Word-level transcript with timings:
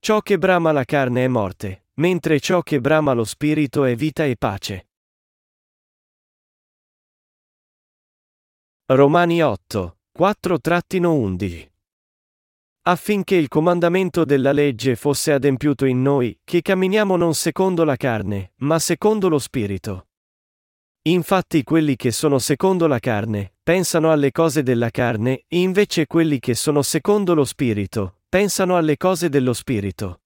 Ciò 0.00 0.20
che 0.20 0.38
brama 0.38 0.72
la 0.72 0.84
carne 0.84 1.24
è 1.24 1.28
morte, 1.28 1.86
mentre 1.94 2.40
ciò 2.40 2.62
che 2.62 2.80
brama 2.80 3.12
lo 3.12 3.24
spirito 3.24 3.84
è 3.84 3.94
vita 3.94 4.24
e 4.24 4.36
pace. 4.36 4.88
Romani 8.86 9.42
8, 9.42 9.98
4-11 10.18 11.68
Affinché 12.82 13.34
il 13.34 13.48
comandamento 13.48 14.24
della 14.24 14.52
legge 14.52 14.96
fosse 14.96 15.32
adempiuto 15.32 15.84
in 15.84 16.00
noi, 16.00 16.40
che 16.42 16.62
camminiamo 16.62 17.16
non 17.16 17.34
secondo 17.34 17.84
la 17.84 17.96
carne, 17.96 18.52
ma 18.60 18.78
secondo 18.78 19.28
lo 19.28 19.38
spirito. 19.38 20.06
Infatti 21.02 21.62
quelli 21.64 21.96
che 21.96 22.12
sono 22.12 22.38
secondo 22.38 22.86
la 22.86 22.98
carne, 22.98 23.52
pensano 23.62 24.10
alle 24.10 24.30
cose 24.30 24.62
della 24.62 24.90
carne, 24.90 25.44
e 25.48 25.60
invece 25.60 26.06
quelli 26.06 26.38
che 26.38 26.54
sono 26.54 26.80
secondo 26.80 27.34
lo 27.34 27.44
spirito, 27.44 28.17
pensano 28.30 28.76
alle 28.76 28.98
cose 28.98 29.30
dello 29.30 29.54
spirito. 29.54 30.20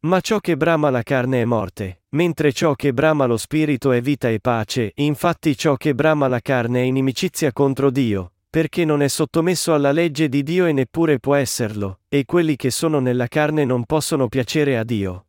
Ma 0.00 0.20
ciò 0.20 0.40
che 0.40 0.56
brama 0.56 0.90
la 0.90 1.04
carne 1.04 1.42
è 1.42 1.44
morte, 1.44 2.02
mentre 2.10 2.52
ciò 2.52 2.74
che 2.74 2.92
brama 2.92 3.26
lo 3.26 3.36
spirito 3.36 3.92
è 3.92 4.00
vita 4.00 4.28
e 4.28 4.40
pace, 4.40 4.90
infatti 4.96 5.56
ciò 5.56 5.76
che 5.76 5.94
brama 5.94 6.26
la 6.26 6.40
carne 6.40 6.80
è 6.80 6.84
inimicizia 6.84 7.52
contro 7.52 7.90
Dio, 7.90 8.32
perché 8.50 8.84
non 8.84 9.00
è 9.00 9.06
sottomesso 9.06 9.72
alla 9.72 9.92
legge 9.92 10.28
di 10.28 10.42
Dio 10.42 10.66
e 10.66 10.72
neppure 10.72 11.20
può 11.20 11.36
esserlo, 11.36 12.00
e 12.08 12.24
quelli 12.24 12.56
che 12.56 12.70
sono 12.70 12.98
nella 12.98 13.28
carne 13.28 13.64
non 13.64 13.84
possono 13.84 14.28
piacere 14.28 14.76
a 14.76 14.82
Dio. 14.82 15.26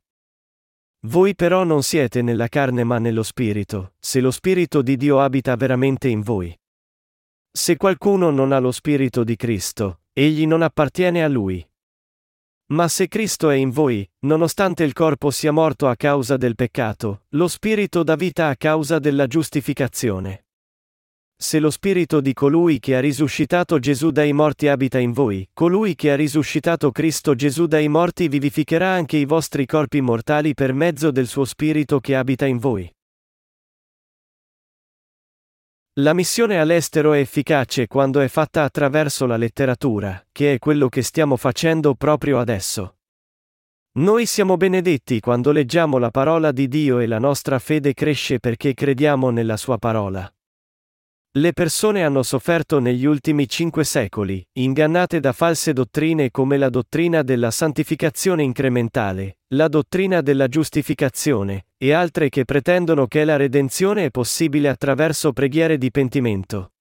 Voi 1.05 1.35
però 1.35 1.63
non 1.63 1.83
siete 1.83 2.23
nella 2.23 2.47
carne 2.47 2.83
ma 2.83 2.97
nello 2.97 3.21
Spirito, 3.21 3.93
se 3.99 4.21
lo 4.21 4.31
Spirito 4.31 4.81
di 4.81 4.97
Dio 4.97 5.19
abita 5.19 5.55
veramente 5.55 6.07
in 6.07 6.21
voi. 6.21 6.57
Se 7.51 7.77
qualcuno 7.77 8.31
non 8.31 8.51
ha 8.51 8.57
lo 8.57 8.71
Spirito 8.71 9.23
di 9.23 9.35
Cristo, 9.35 9.99
egli 10.11 10.47
non 10.47 10.63
appartiene 10.63 11.23
a 11.23 11.27
lui. 11.27 11.63
Ma 12.67 12.87
se 12.87 13.07
Cristo 13.07 13.51
è 13.51 13.55
in 13.55 13.69
voi, 13.69 14.09
nonostante 14.21 14.83
il 14.83 14.93
corpo 14.93 15.29
sia 15.29 15.51
morto 15.51 15.87
a 15.87 15.95
causa 15.95 16.35
del 16.35 16.55
peccato, 16.55 17.25
lo 17.29 17.47
Spirito 17.47 18.01
dà 18.01 18.15
vita 18.15 18.47
a 18.47 18.55
causa 18.55 18.97
della 18.97 19.27
giustificazione. 19.27 20.45
Se 21.37 21.59
lo 21.59 21.69
spirito 21.69 22.21
di 22.21 22.33
colui 22.33 22.79
che 22.79 22.95
ha 22.95 23.01
risuscitato 23.01 23.77
Gesù 23.77 24.09
dai 24.09 24.31
morti 24.31 24.69
abita 24.69 24.99
in 24.99 25.11
voi, 25.11 25.45
colui 25.53 25.93
che 25.93 26.11
ha 26.11 26.15
risuscitato 26.15 26.91
Cristo 26.91 27.35
Gesù 27.35 27.65
dai 27.65 27.89
morti 27.89 28.29
vivificherà 28.29 28.93
anche 28.93 29.17
i 29.17 29.25
vostri 29.25 29.65
corpi 29.65 29.99
mortali 29.99 30.53
per 30.53 30.71
mezzo 30.71 31.11
del 31.11 31.27
suo 31.27 31.43
spirito 31.43 31.99
che 31.99 32.15
abita 32.15 32.45
in 32.45 32.57
voi. 32.57 32.94
La 35.99 36.11
missione 36.11 36.59
all'estero 36.59 37.13
è 37.13 37.19
efficace 37.19 37.87
quando 37.87 38.19
è 38.19 38.27
fatta 38.27 38.63
attraverso 38.63 39.25
la 39.25 39.37
letteratura, 39.37 40.21
che 40.33 40.55
è 40.55 40.59
quello 40.59 40.89
che 40.89 41.01
stiamo 41.01 41.37
facendo 41.37 41.95
proprio 41.95 42.37
adesso. 42.37 42.97
Noi 43.93 44.25
siamo 44.25 44.57
benedetti 44.57 45.21
quando 45.21 45.53
leggiamo 45.53 45.97
la 45.97 46.11
parola 46.11 46.51
di 46.51 46.67
Dio 46.67 46.99
e 46.99 47.07
la 47.07 47.17
nostra 47.17 47.59
fede 47.59 47.93
cresce 47.93 48.41
perché 48.41 48.73
crediamo 48.73 49.29
nella 49.29 49.55
sua 49.55 49.77
parola. 49.77 50.29
Le 51.37 51.51
persone 51.51 52.01
hanno 52.05 52.23
sofferto 52.23 52.79
negli 52.79 53.03
ultimi 53.03 53.45
cinque 53.49 53.83
secoli, 53.83 54.41
ingannate 54.53 55.19
da 55.19 55.33
false 55.33 55.73
dottrine 55.73 56.31
come 56.31 56.55
la 56.55 56.69
dottrina 56.69 57.23
della 57.23 57.51
santificazione 57.51 58.41
incrementale, 58.41 59.39
la 59.49 59.67
dottrina 59.67 60.21
della 60.21 60.47
giustificazione, 60.47 61.65
e 61.75 61.91
altre 61.91 62.29
che 62.29 62.45
pretendono 62.45 63.07
che 63.07 63.25
la 63.25 63.35
redenzione 63.35 64.05
è 64.05 64.11
possibile 64.11 64.69
attraverso 64.69 65.33
preghiere 65.33 65.77
di 65.77 65.91
pentimento. 65.91 66.71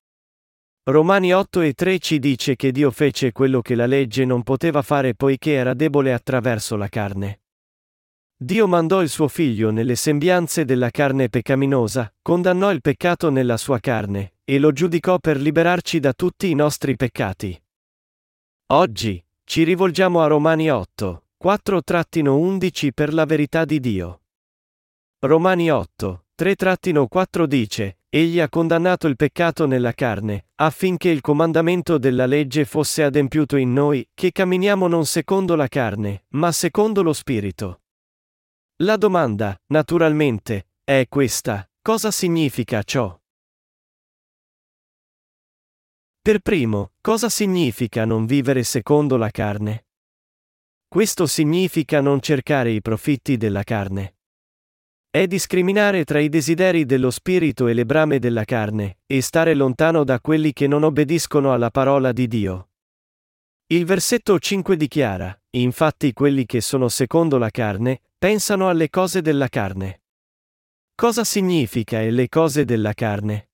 Romani 0.85 1.35
8 1.35 1.61
e 1.61 1.73
3 1.73 1.99
ci 1.99 2.21
dice 2.21 2.55
che 2.55 2.71
Dio 2.71 2.93
fece 2.93 3.33
quello 3.33 3.61
che 3.61 3.75
la 3.75 3.87
legge 3.87 4.25
non 4.25 4.45
poteva 4.45 4.83
fare 4.83 5.17
poiché 5.17 5.55
era 5.55 5.75
debole 5.75 6.13
attraverso 6.13 6.77
la 6.77 6.87
carne. 6.87 7.41
Dio 8.37 8.67
mandò 8.67 9.01
il 9.01 9.09
suo 9.09 9.29
figlio 9.29 9.71
nelle 9.71 9.95
sembianze 9.95 10.65
della 10.65 10.91
carne 10.91 11.29
peccaminosa, 11.29 12.13
condannò 12.21 12.73
il 12.73 12.81
peccato 12.81 13.31
nella 13.31 13.57
sua 13.57 13.79
carne, 13.79 14.35
e 14.45 14.59
lo 14.59 14.73
giudicò 14.73 15.19
per 15.19 15.41
liberarci 15.41 16.01
da 16.01 16.13
tutti 16.13 16.51
i 16.51 16.55
nostri 16.55 16.97
peccati. 16.97 17.59
Oggi, 18.73 19.25
ci 19.45 19.63
rivolgiamo 19.63 20.21
a 20.21 20.27
Romani 20.27 20.71
8, 20.71 21.27
4-11 21.43 22.91
per 22.93 23.15
la 23.15 23.25
verità 23.25 23.65
di 23.65 23.79
Dio. 23.79 24.23
Romani 25.21 25.71
8, 25.71 26.25
3-4 26.37 27.45
dice, 27.45 27.99
Egli 28.09 28.41
ha 28.41 28.49
condannato 28.49 29.07
il 29.07 29.17
peccato 29.17 29.67
nella 29.67 29.93
carne, 29.93 30.49
affinché 30.57 31.09
il 31.09 31.21
comandamento 31.21 31.99
della 31.99 32.27
legge 32.27 32.65
fosse 32.65 33.05
adempiuto 33.05 33.57
in 33.57 33.73
noi, 33.73 34.09
che 34.13 34.33
camminiamo 34.33 34.87
non 34.89 35.07
secondo 35.07 35.55
la 35.55 35.69
carne, 35.69 36.25
ma 36.31 36.53
secondo 36.53 37.03
lo 37.03 37.13
Spirito. 37.13 37.84
La 38.79 38.97
domanda, 38.97 39.57
naturalmente, 39.67 40.71
è 40.83 41.07
questa, 41.09 41.65
cosa 41.81 42.11
significa 42.11 42.83
ciò? 42.83 43.17
Per 46.21 46.41
primo, 46.41 46.91
cosa 47.01 47.29
significa 47.29 48.05
non 48.05 48.27
vivere 48.27 48.65
secondo 48.65 49.17
la 49.17 49.31
carne? 49.31 49.87
Questo 50.89 51.27
significa 51.27 52.01
non 52.01 52.19
cercare 52.19 52.71
i 52.73 52.81
profitti 52.81 53.37
della 53.37 53.63
carne. 53.63 54.17
È 55.09 55.25
discriminare 55.29 56.03
tra 56.03 56.19
i 56.19 56.29
desideri 56.29 56.85
dello 56.85 57.13
spirito 57.13 57.69
e 57.69 57.75
le 57.75 57.87
brame 57.87 58.19
della 58.19 58.45
carne, 58.45 58.99
e 59.07 59.21
stare 59.21 59.55
lontano 59.55 60.03
da 60.03 60.19
quelli 60.19 60.53
che 60.53 60.67
non 60.67 60.83
obbediscono 60.83 61.53
alla 61.53 61.71
parola 61.71 62.11
di 62.11 62.27
Dio. 62.27 62.71
Il 63.67 63.85
versetto 63.85 64.37
5 64.37 64.77
dichiara, 64.77 65.39
infatti 65.61 66.13
quelli 66.13 66.47
che 66.47 66.61
sono 66.61 66.89
secondo 66.89 67.39
la 67.39 67.51
carne, 67.51 68.01
pensano 68.19 68.69
alle 68.69 68.91
cose 68.91 69.23
della 69.23 69.49
carne. 69.49 70.03
Cosa 70.95 71.25
significa 71.25 72.01
e 72.01 72.11
le 72.11 72.29
cose 72.29 72.65
della 72.65 72.93
carne? 72.93 73.51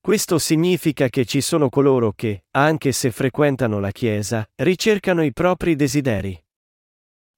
Questo 0.00 0.38
significa 0.38 1.08
che 1.08 1.24
ci 1.24 1.40
sono 1.40 1.68
coloro 1.68 2.12
che, 2.12 2.44
anche 2.52 2.92
se 2.92 3.10
frequentano 3.10 3.80
la 3.80 3.90
Chiesa, 3.90 4.48
ricercano 4.56 5.22
i 5.22 5.32
propri 5.32 5.76
desideri. 5.76 6.42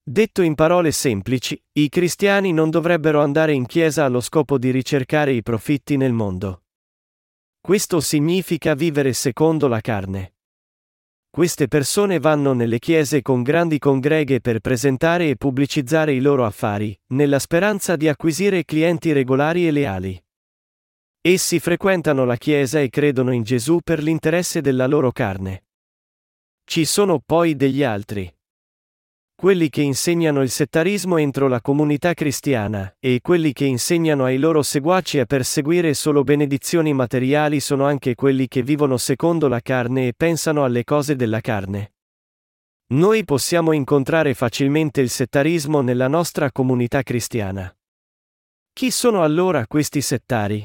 Detto 0.04 0.42
in 0.42 0.54
parole 0.54 0.92
semplici, 0.92 1.60
i 1.72 1.88
cristiani 1.88 2.52
non 2.52 2.70
dovrebbero 2.70 3.20
andare 3.20 3.52
in 3.52 3.66
Chiesa 3.66 4.04
allo 4.04 4.20
scopo 4.20 4.58
di 4.58 4.70
ricercare 4.70 5.32
i 5.32 5.42
profitti 5.42 5.96
nel 5.96 6.12
mondo. 6.12 6.64
Questo 7.60 8.00
significa 8.00 8.74
vivere 8.74 9.12
secondo 9.12 9.68
la 9.68 9.80
carne. 9.80 10.31
Queste 11.34 11.66
persone 11.66 12.18
vanno 12.18 12.52
nelle 12.52 12.78
chiese 12.78 13.22
con 13.22 13.42
grandi 13.42 13.78
congreghe 13.78 14.42
per 14.42 14.60
presentare 14.60 15.30
e 15.30 15.36
pubblicizzare 15.36 16.12
i 16.12 16.20
loro 16.20 16.44
affari, 16.44 16.94
nella 17.14 17.38
speranza 17.38 17.96
di 17.96 18.06
acquisire 18.06 18.66
clienti 18.66 19.12
regolari 19.12 19.66
e 19.66 19.70
leali. 19.70 20.22
Essi 21.22 21.58
frequentano 21.58 22.26
la 22.26 22.36
Chiesa 22.36 22.80
e 22.80 22.90
credono 22.90 23.32
in 23.32 23.44
Gesù 23.44 23.78
per 23.82 24.02
l'interesse 24.02 24.60
della 24.60 24.86
loro 24.86 25.10
carne. 25.10 25.64
Ci 26.64 26.84
sono 26.84 27.18
poi 27.24 27.56
degli 27.56 27.82
altri. 27.82 28.30
Quelli 29.42 29.70
che 29.70 29.82
insegnano 29.82 30.40
il 30.42 30.50
settarismo 30.50 31.16
entro 31.16 31.48
la 31.48 31.60
comunità 31.60 32.14
cristiana, 32.14 32.94
e 33.00 33.18
quelli 33.20 33.52
che 33.52 33.64
insegnano 33.64 34.24
ai 34.24 34.38
loro 34.38 34.62
seguaci 34.62 35.18
a 35.18 35.24
perseguire 35.24 35.94
solo 35.94 36.22
benedizioni 36.22 36.92
materiali 36.92 37.58
sono 37.58 37.84
anche 37.84 38.14
quelli 38.14 38.46
che 38.46 38.62
vivono 38.62 38.96
secondo 38.98 39.48
la 39.48 39.58
carne 39.58 40.06
e 40.06 40.14
pensano 40.16 40.62
alle 40.62 40.84
cose 40.84 41.16
della 41.16 41.40
carne. 41.40 41.94
Noi 42.92 43.24
possiamo 43.24 43.72
incontrare 43.72 44.32
facilmente 44.34 45.00
il 45.00 45.10
settarismo 45.10 45.80
nella 45.80 46.06
nostra 46.06 46.52
comunità 46.52 47.02
cristiana. 47.02 47.76
Chi 48.72 48.92
sono 48.92 49.24
allora 49.24 49.66
questi 49.66 50.02
settari? 50.02 50.64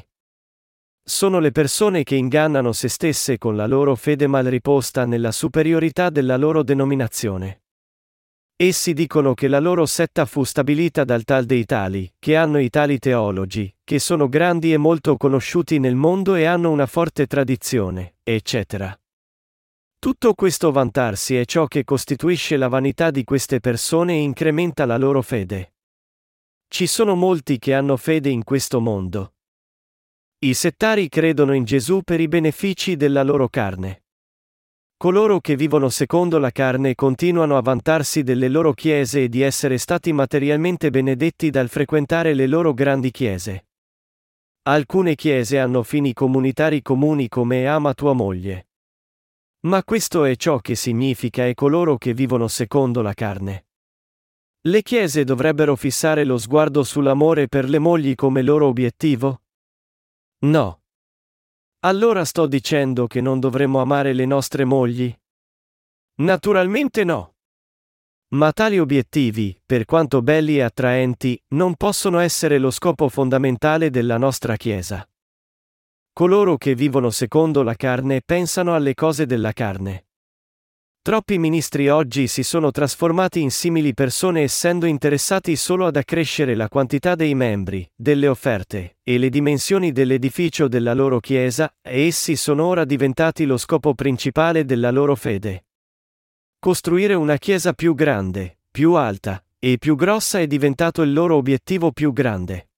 Sono 1.02 1.40
le 1.40 1.50
persone 1.50 2.04
che 2.04 2.14
ingannano 2.14 2.70
se 2.70 2.86
stesse 2.86 3.38
con 3.38 3.56
la 3.56 3.66
loro 3.66 3.96
fede 3.96 4.28
mal 4.28 4.44
riposta 4.44 5.04
nella 5.04 5.32
superiorità 5.32 6.10
della 6.10 6.36
loro 6.36 6.62
denominazione. 6.62 7.62
Essi 8.60 8.92
dicono 8.92 9.34
che 9.34 9.46
la 9.46 9.60
loro 9.60 9.86
setta 9.86 10.26
fu 10.26 10.42
stabilita 10.42 11.04
dal 11.04 11.22
tal 11.22 11.44
dei 11.44 11.64
tali, 11.64 12.12
che 12.18 12.34
hanno 12.34 12.58
i 12.58 12.68
tali 12.70 12.98
teologi, 12.98 13.72
che 13.84 14.00
sono 14.00 14.28
grandi 14.28 14.72
e 14.72 14.76
molto 14.76 15.16
conosciuti 15.16 15.78
nel 15.78 15.94
mondo 15.94 16.34
e 16.34 16.44
hanno 16.44 16.72
una 16.72 16.86
forte 16.86 17.28
tradizione, 17.28 18.16
eccetera. 18.24 19.00
Tutto 20.00 20.34
questo 20.34 20.72
vantarsi 20.72 21.36
è 21.36 21.44
ciò 21.44 21.68
che 21.68 21.84
costituisce 21.84 22.56
la 22.56 22.66
vanità 22.66 23.12
di 23.12 23.22
queste 23.22 23.60
persone 23.60 24.14
e 24.14 24.22
incrementa 24.22 24.86
la 24.86 24.96
loro 24.96 25.22
fede. 25.22 25.74
Ci 26.66 26.88
sono 26.88 27.14
molti 27.14 27.60
che 27.60 27.74
hanno 27.74 27.96
fede 27.96 28.28
in 28.28 28.42
questo 28.42 28.80
mondo. 28.80 29.34
I 30.40 30.52
settari 30.54 31.08
credono 31.08 31.52
in 31.52 31.62
Gesù 31.62 32.02
per 32.02 32.18
i 32.18 32.26
benefici 32.26 32.96
della 32.96 33.22
loro 33.22 33.48
carne. 33.48 34.02
Coloro 34.98 35.38
che 35.38 35.54
vivono 35.54 35.90
secondo 35.90 36.40
la 36.40 36.50
carne 36.50 36.96
continuano 36.96 37.56
a 37.56 37.62
vantarsi 37.62 38.24
delle 38.24 38.48
loro 38.48 38.72
chiese 38.72 39.22
e 39.22 39.28
di 39.28 39.42
essere 39.42 39.78
stati 39.78 40.12
materialmente 40.12 40.90
benedetti 40.90 41.50
dal 41.50 41.68
frequentare 41.68 42.34
le 42.34 42.48
loro 42.48 42.74
grandi 42.74 43.12
chiese. 43.12 43.68
Alcune 44.62 45.14
chiese 45.14 45.60
hanno 45.60 45.84
fini 45.84 46.12
comunitari 46.12 46.82
comuni 46.82 47.28
come 47.28 47.68
ama 47.68 47.94
tua 47.94 48.12
moglie. 48.12 48.70
Ma 49.66 49.84
questo 49.84 50.24
è 50.24 50.34
ciò 50.34 50.58
che 50.58 50.74
significa 50.74 51.46
e 51.46 51.54
coloro 51.54 51.96
che 51.96 52.12
vivono 52.12 52.48
secondo 52.48 53.00
la 53.00 53.14
carne. 53.14 53.66
Le 54.62 54.82
chiese 54.82 55.22
dovrebbero 55.22 55.76
fissare 55.76 56.24
lo 56.24 56.38
sguardo 56.38 56.82
sull'amore 56.82 57.46
per 57.46 57.68
le 57.68 57.78
mogli 57.78 58.16
come 58.16 58.42
loro 58.42 58.66
obiettivo? 58.66 59.42
No. 60.40 60.80
Allora 61.80 62.24
sto 62.24 62.48
dicendo 62.48 63.06
che 63.06 63.20
non 63.20 63.38
dovremmo 63.38 63.80
amare 63.80 64.12
le 64.12 64.26
nostre 64.26 64.64
mogli? 64.64 65.16
Naturalmente 66.16 67.04
no. 67.04 67.36
Ma 68.30 68.52
tali 68.52 68.80
obiettivi, 68.80 69.56
per 69.64 69.84
quanto 69.84 70.20
belli 70.20 70.56
e 70.56 70.62
attraenti, 70.62 71.40
non 71.54 71.76
possono 71.76 72.18
essere 72.18 72.58
lo 72.58 72.72
scopo 72.72 73.08
fondamentale 73.08 73.90
della 73.90 74.18
nostra 74.18 74.56
Chiesa. 74.56 75.08
Coloro 76.12 76.56
che 76.56 76.74
vivono 76.74 77.10
secondo 77.10 77.62
la 77.62 77.74
carne 77.74 78.22
pensano 78.22 78.74
alle 78.74 78.94
cose 78.94 79.24
della 79.24 79.52
carne. 79.52 80.07
Troppi 81.08 81.38
ministri 81.38 81.88
oggi 81.88 82.26
si 82.26 82.42
sono 82.42 82.70
trasformati 82.70 83.40
in 83.40 83.50
simili 83.50 83.94
persone 83.94 84.42
essendo 84.42 84.84
interessati 84.84 85.56
solo 85.56 85.86
ad 85.86 85.96
accrescere 85.96 86.54
la 86.54 86.68
quantità 86.68 87.14
dei 87.14 87.34
membri, 87.34 87.90
delle 87.96 88.28
offerte, 88.28 88.98
e 89.02 89.16
le 89.16 89.30
dimensioni 89.30 89.90
dell'edificio 89.90 90.68
della 90.68 90.92
loro 90.92 91.18
Chiesa, 91.18 91.74
e 91.80 92.08
essi 92.08 92.36
sono 92.36 92.66
ora 92.66 92.84
diventati 92.84 93.46
lo 93.46 93.56
scopo 93.56 93.94
principale 93.94 94.66
della 94.66 94.90
loro 94.90 95.14
fede. 95.14 95.64
Costruire 96.58 97.14
una 97.14 97.38
chiesa 97.38 97.72
più 97.72 97.94
grande, 97.94 98.58
più 98.70 98.92
alta 98.92 99.42
e 99.58 99.78
più 99.78 99.96
grossa 99.96 100.40
è 100.40 100.46
diventato 100.46 101.00
il 101.00 101.14
loro 101.14 101.36
obiettivo 101.36 101.90
più 101.90 102.12
grande. 102.12 102.68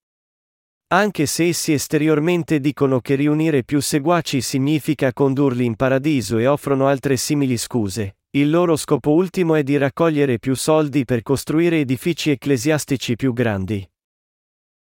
Anche 0.92 1.26
se 1.26 1.48
essi 1.48 1.72
esteriormente 1.72 2.60
dicono 2.60 3.00
che 3.00 3.16
riunire 3.16 3.64
più 3.64 3.80
seguaci 3.80 4.40
significa 4.40 5.12
condurli 5.12 5.64
in 5.64 5.74
paradiso 5.74 6.38
e 6.38 6.46
offrono 6.46 6.86
altre 6.86 7.16
simili 7.16 7.56
scuse, 7.56 8.14
il 8.32 8.48
loro 8.48 8.76
scopo 8.76 9.10
ultimo 9.10 9.56
è 9.56 9.64
di 9.64 9.76
raccogliere 9.76 10.38
più 10.38 10.54
soldi 10.54 11.04
per 11.04 11.22
costruire 11.22 11.80
edifici 11.80 12.30
ecclesiastici 12.30 13.16
più 13.16 13.32
grandi. 13.32 13.84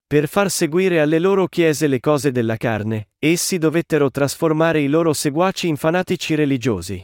Per 0.06 0.28
far 0.28 0.50
seguire 0.50 1.00
alle 1.00 1.18
loro 1.18 1.46
chiese 1.46 1.86
le 1.86 1.98
cose 1.98 2.30
della 2.30 2.58
carne, 2.58 3.08
essi 3.18 3.56
dovettero 3.56 4.10
trasformare 4.10 4.82
i 4.82 4.88
loro 4.88 5.14
seguaci 5.14 5.66
in 5.66 5.76
fanatici 5.76 6.34
religiosi. 6.34 7.02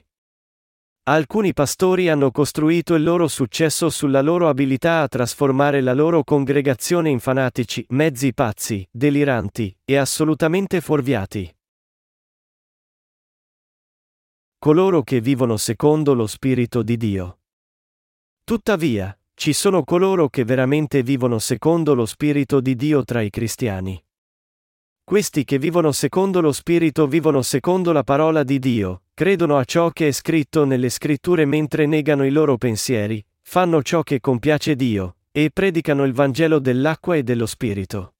Alcuni 1.04 1.54
pastori 1.54 2.10
hanno 2.10 2.30
costruito 2.30 2.94
il 2.94 3.04
loro 3.04 3.26
successo 3.26 3.88
sulla 3.88 4.20
loro 4.20 4.50
abilità 4.50 5.00
a 5.00 5.08
trasformare 5.08 5.80
la 5.80 5.94
loro 5.94 6.24
congregazione 6.24 7.08
in 7.08 7.20
fanatici, 7.20 7.86
mezzi 7.90 8.34
pazzi, 8.34 8.86
deliranti 8.90 9.74
e 9.82 9.96
assolutamente 9.96 10.82
fuorviati. 10.82 11.50
Coloro 14.64 15.02
che 15.02 15.20
vivono 15.20 15.58
secondo 15.58 16.14
lo 16.14 16.26
Spirito 16.26 16.82
di 16.82 16.96
Dio. 16.96 17.40
Tuttavia, 18.44 19.14
ci 19.34 19.52
sono 19.52 19.84
coloro 19.84 20.30
che 20.30 20.42
veramente 20.46 21.02
vivono 21.02 21.38
secondo 21.38 21.92
lo 21.92 22.06
Spirito 22.06 22.60
di 22.62 22.74
Dio 22.74 23.04
tra 23.04 23.20
i 23.20 23.28
cristiani. 23.28 24.02
Questi 25.04 25.44
che 25.44 25.58
vivono 25.58 25.92
secondo 25.92 26.40
lo 26.40 26.50
Spirito 26.50 27.06
vivono 27.06 27.42
secondo 27.42 27.92
la 27.92 28.04
parola 28.04 28.42
di 28.42 28.58
Dio, 28.58 29.02
credono 29.12 29.58
a 29.58 29.64
ciò 29.64 29.90
che 29.90 30.08
è 30.08 30.12
scritto 30.12 30.64
nelle 30.64 30.88
scritture 30.88 31.44
mentre 31.44 31.84
negano 31.84 32.24
i 32.24 32.30
loro 32.30 32.56
pensieri, 32.56 33.22
fanno 33.42 33.82
ciò 33.82 34.02
che 34.02 34.18
compiace 34.18 34.76
Dio, 34.76 35.16
e 35.30 35.50
predicano 35.52 36.04
il 36.04 36.14
Vangelo 36.14 36.58
dell'acqua 36.58 37.16
e 37.16 37.22
dello 37.22 37.44
Spirito. 37.44 38.14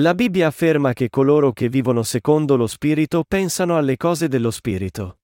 La 0.00 0.12
Bibbia 0.12 0.46
afferma 0.46 0.92
che 0.92 1.08
coloro 1.08 1.52
che 1.52 1.70
vivono 1.70 2.02
secondo 2.02 2.54
lo 2.54 2.66
Spirito 2.66 3.24
pensano 3.26 3.78
alle 3.78 3.96
cose 3.96 4.28
dello 4.28 4.50
Spirito. 4.50 5.14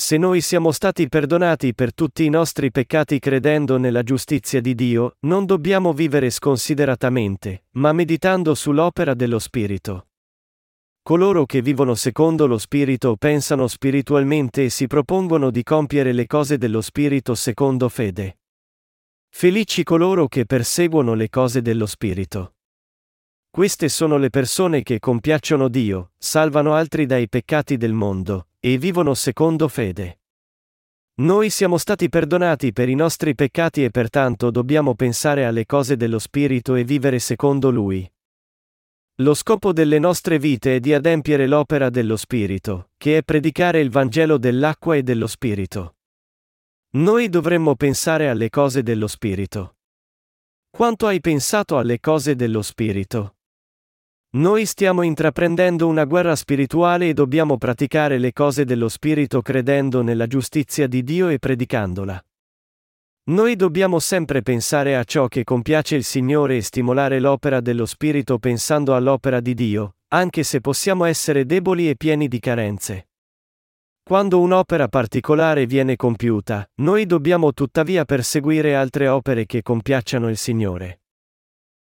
Se 0.00 0.16
noi 0.16 0.40
siamo 0.40 0.72
stati 0.72 1.10
perdonati 1.10 1.74
per 1.74 1.92
tutti 1.92 2.24
i 2.24 2.30
nostri 2.30 2.70
peccati 2.70 3.18
credendo 3.18 3.76
nella 3.76 4.02
giustizia 4.02 4.62
di 4.62 4.74
Dio, 4.74 5.16
non 5.26 5.44
dobbiamo 5.44 5.92
vivere 5.92 6.30
sconsideratamente, 6.30 7.64
ma 7.72 7.92
meditando 7.92 8.54
sull'opera 8.54 9.12
dello 9.12 9.38
Spirito. 9.38 10.06
Coloro 11.02 11.44
che 11.44 11.60
vivono 11.60 11.94
secondo 11.94 12.46
lo 12.46 12.56
Spirito 12.56 13.16
pensano 13.16 13.66
spiritualmente 13.66 14.64
e 14.64 14.70
si 14.70 14.86
propongono 14.86 15.50
di 15.50 15.62
compiere 15.62 16.12
le 16.12 16.26
cose 16.26 16.56
dello 16.56 16.80
Spirito 16.80 17.34
secondo 17.34 17.90
fede. 17.90 18.38
Felici 19.28 19.82
coloro 19.82 20.28
che 20.28 20.46
perseguono 20.46 21.12
le 21.12 21.28
cose 21.28 21.60
dello 21.60 21.84
Spirito. 21.84 22.54
Queste 23.50 23.90
sono 23.90 24.16
le 24.16 24.30
persone 24.30 24.82
che 24.82 24.98
compiacciono 24.98 25.68
Dio, 25.68 26.12
salvano 26.16 26.72
altri 26.72 27.04
dai 27.04 27.28
peccati 27.28 27.76
del 27.76 27.92
mondo, 27.92 28.46
e 28.60 28.76
vivono 28.76 29.14
secondo 29.14 29.66
fede. 29.68 30.20
Noi 31.20 31.50
siamo 31.50 31.78
stati 31.78 32.08
perdonati 32.08 32.72
per 32.72 32.88
i 32.88 32.94
nostri 32.94 33.34
peccati 33.34 33.82
e 33.84 33.90
pertanto 33.90 34.50
dobbiamo 34.50 34.94
pensare 34.94 35.44
alle 35.44 35.66
cose 35.66 35.96
dello 35.96 36.18
Spirito 36.18 36.74
e 36.74 36.84
vivere 36.84 37.18
secondo 37.18 37.70
Lui. 37.70 38.10
Lo 39.16 39.34
scopo 39.34 39.72
delle 39.72 39.98
nostre 39.98 40.38
vite 40.38 40.76
è 40.76 40.80
di 40.80 40.94
adempiere 40.94 41.46
l'opera 41.46 41.90
dello 41.90 42.16
Spirito, 42.16 42.90
che 42.96 43.18
è 43.18 43.22
predicare 43.22 43.80
il 43.80 43.90
Vangelo 43.90 44.38
dell'acqua 44.38 44.96
e 44.96 45.02
dello 45.02 45.26
Spirito. 45.26 45.96
Noi 46.92 47.28
dovremmo 47.28 47.76
pensare 47.76 48.28
alle 48.28 48.48
cose 48.48 48.82
dello 48.82 49.06
Spirito. 49.06 49.76
Quanto 50.70 51.06
hai 51.06 51.20
pensato 51.20 51.76
alle 51.76 52.00
cose 52.00 52.34
dello 52.34 52.62
Spirito? 52.62 53.36
Noi 54.32 54.64
stiamo 54.64 55.02
intraprendendo 55.02 55.88
una 55.88 56.04
guerra 56.04 56.36
spirituale 56.36 57.08
e 57.08 57.14
dobbiamo 57.14 57.58
praticare 57.58 58.16
le 58.16 58.32
cose 58.32 58.64
dello 58.64 58.88
Spirito 58.88 59.42
credendo 59.42 60.02
nella 60.02 60.28
giustizia 60.28 60.86
di 60.86 61.02
Dio 61.02 61.26
e 61.26 61.40
predicandola. 61.40 62.24
Noi 63.30 63.56
dobbiamo 63.56 63.98
sempre 63.98 64.42
pensare 64.42 64.96
a 64.96 65.02
ciò 65.02 65.26
che 65.26 65.42
compiace 65.42 65.96
il 65.96 66.04
Signore 66.04 66.58
e 66.58 66.62
stimolare 66.62 67.18
l'opera 67.18 67.60
dello 67.60 67.86
Spirito 67.86 68.38
pensando 68.38 68.94
all'opera 68.94 69.40
di 69.40 69.52
Dio, 69.52 69.96
anche 70.12 70.44
se 70.44 70.60
possiamo 70.60 71.06
essere 71.06 71.44
deboli 71.44 71.88
e 71.88 71.96
pieni 71.96 72.28
di 72.28 72.38
carenze. 72.38 73.08
Quando 74.04 74.38
un'opera 74.38 74.86
particolare 74.86 75.66
viene 75.66 75.96
compiuta, 75.96 76.68
noi 76.82 77.04
dobbiamo 77.04 77.52
tuttavia 77.52 78.04
perseguire 78.04 78.76
altre 78.76 79.08
opere 79.08 79.44
che 79.44 79.60
compiacciano 79.62 80.28
il 80.28 80.36
Signore. 80.36 80.99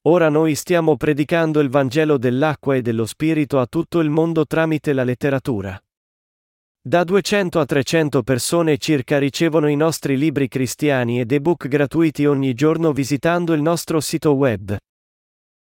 Ora 0.07 0.29
noi 0.29 0.55
stiamo 0.55 0.99
predicando 0.99 1.61
il 1.61 1.71
Vangelo 1.71 2.19
dell'acqua 2.19 2.77
e 2.77 2.83
dello 2.83 3.07
Spirito 3.07 3.59
a 3.59 3.67
tutto 3.67 4.01
il 4.01 4.11
mondo 4.11 4.45
tramite 4.45 4.93
la 4.93 5.03
letteratura. 5.03 5.83
Da 6.87 7.05
200 7.05 7.59
a 7.59 7.65
300 7.65 8.23
persone 8.23 8.77
circa 8.77 9.19
ricevono 9.19 9.67
i 9.67 9.77
nostri 9.77 10.19
libri 10.19 10.47
cristiani 10.47 11.21
ed 11.21 11.33
ebook 11.33 11.69
gratuiti 11.69 12.27
ogni 12.27 12.53
giorno 12.53 12.93
visitando 12.93 13.55
il 13.55 13.63
nostro 13.63 14.01
sito 14.01 14.35
web. 14.35 14.77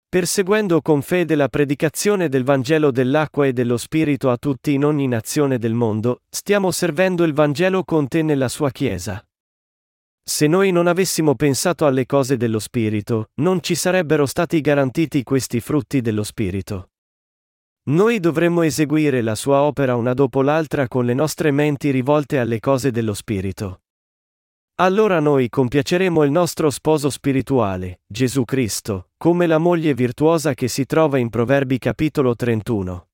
Perseguendo 0.08 0.80
con 0.80 1.02
fede 1.02 1.34
la 1.34 1.48
predicazione 1.48 2.30
del 2.30 2.42
Vangelo 2.42 2.90
dell'acqua 2.90 3.44
e 3.44 3.52
dello 3.52 3.76
Spirito 3.76 4.30
a 4.30 4.38
tutti 4.38 4.72
in 4.72 4.86
ogni 4.86 5.06
nazione 5.06 5.58
del 5.58 5.74
mondo, 5.74 6.22
stiamo 6.30 6.70
servendo 6.70 7.24
il 7.24 7.34
Vangelo 7.34 7.84
con 7.84 8.08
te 8.08 8.22
nella 8.22 8.48
sua 8.48 8.70
Chiesa. 8.70 9.22
Se 10.32 10.46
noi 10.46 10.70
non 10.70 10.86
avessimo 10.86 11.34
pensato 11.34 11.86
alle 11.86 12.06
cose 12.06 12.36
dello 12.36 12.60
Spirito, 12.60 13.30
non 13.40 13.60
ci 13.60 13.74
sarebbero 13.74 14.26
stati 14.26 14.60
garantiti 14.60 15.24
questi 15.24 15.58
frutti 15.58 16.00
dello 16.00 16.22
Spirito. 16.22 16.90
Noi 17.90 18.20
dovremmo 18.20 18.62
eseguire 18.62 19.22
la 19.22 19.34
sua 19.34 19.62
opera 19.62 19.96
una 19.96 20.14
dopo 20.14 20.40
l'altra 20.42 20.86
con 20.86 21.04
le 21.04 21.14
nostre 21.14 21.50
menti 21.50 21.90
rivolte 21.90 22.38
alle 22.38 22.60
cose 22.60 22.92
dello 22.92 23.12
Spirito. 23.12 23.80
Allora 24.76 25.18
noi 25.18 25.48
compiaceremo 25.48 26.22
il 26.22 26.30
nostro 26.30 26.70
sposo 26.70 27.10
spirituale, 27.10 28.02
Gesù 28.06 28.44
Cristo, 28.44 29.08
come 29.16 29.48
la 29.48 29.58
moglie 29.58 29.94
virtuosa 29.94 30.54
che 30.54 30.68
si 30.68 30.86
trova 30.86 31.18
in 31.18 31.28
Proverbi 31.28 31.76
capitolo 31.78 32.36
31. 32.36 33.08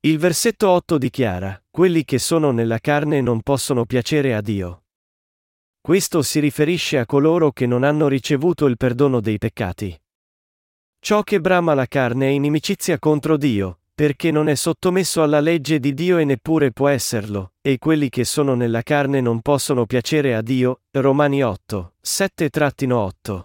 Il 0.00 0.18
versetto 0.18 0.68
8 0.68 0.98
dichiara, 0.98 1.60
quelli 1.70 2.04
che 2.04 2.18
sono 2.18 2.50
nella 2.50 2.78
carne 2.78 3.22
non 3.22 3.40
possono 3.40 3.86
piacere 3.86 4.34
a 4.34 4.42
Dio. 4.42 4.82
Questo 5.82 6.20
si 6.20 6.40
riferisce 6.40 6.98
a 6.98 7.06
coloro 7.06 7.52
che 7.52 7.66
non 7.66 7.84
hanno 7.84 8.06
ricevuto 8.06 8.66
il 8.66 8.76
perdono 8.76 9.20
dei 9.20 9.38
peccati. 9.38 9.98
Ciò 11.00 11.22
che 11.22 11.40
brama 11.40 11.72
la 11.72 11.86
carne 11.86 12.26
è 12.26 12.30
inimicizia 12.30 12.98
contro 12.98 13.38
Dio, 13.38 13.80
perché 13.94 14.30
non 14.30 14.48
è 14.48 14.54
sottomesso 14.54 15.22
alla 15.22 15.40
legge 15.40 15.80
di 15.80 15.94
Dio 15.94 16.18
e 16.18 16.24
neppure 16.24 16.70
può 16.70 16.88
esserlo, 16.88 17.54
e 17.62 17.78
quelli 17.78 18.10
che 18.10 18.24
sono 18.24 18.54
nella 18.54 18.82
carne 18.82 19.22
non 19.22 19.40
possono 19.40 19.86
piacere 19.86 20.34
a 20.34 20.42
Dio. 20.42 20.82
Romani 20.90 21.42
8, 21.42 21.94
7-8. 22.04 23.44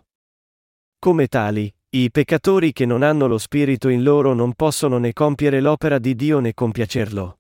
Come 1.00 1.28
tali, 1.28 1.74
i 1.92 2.12
peccatori 2.12 2.74
che 2.74 2.86
non 2.86 3.02
hanno 3.02 3.28
lo 3.28 3.38
Spirito 3.38 3.88
in 3.88 4.04
loro 4.04 4.34
non 4.34 4.54
possono 4.56 4.98
né 4.98 5.14
compiere 5.14 5.62
l'opera 5.62 6.00
di 6.00 6.14
Dio 6.16 6.40
né 6.40 6.54
compiacerlo. 6.54 7.40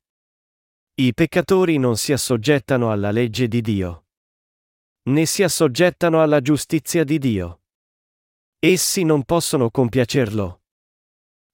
I 0.96 1.14
peccatori 1.14 1.78
non 1.78 1.98
si 1.98 2.14
assoggettano 2.14 2.92
alla 2.92 3.12
legge 3.12 3.50
di 3.50 3.60
Dio 3.60 4.05
né 5.08 5.26
si 5.26 5.44
assoggettano 5.44 6.22
alla 6.22 6.42
giustizia 6.42 7.04
di 7.04 7.20
Dio. 7.20 7.62
Essi 8.58 9.04
non 9.04 9.24
possono 9.24 9.70
compiacerlo. 9.70 10.62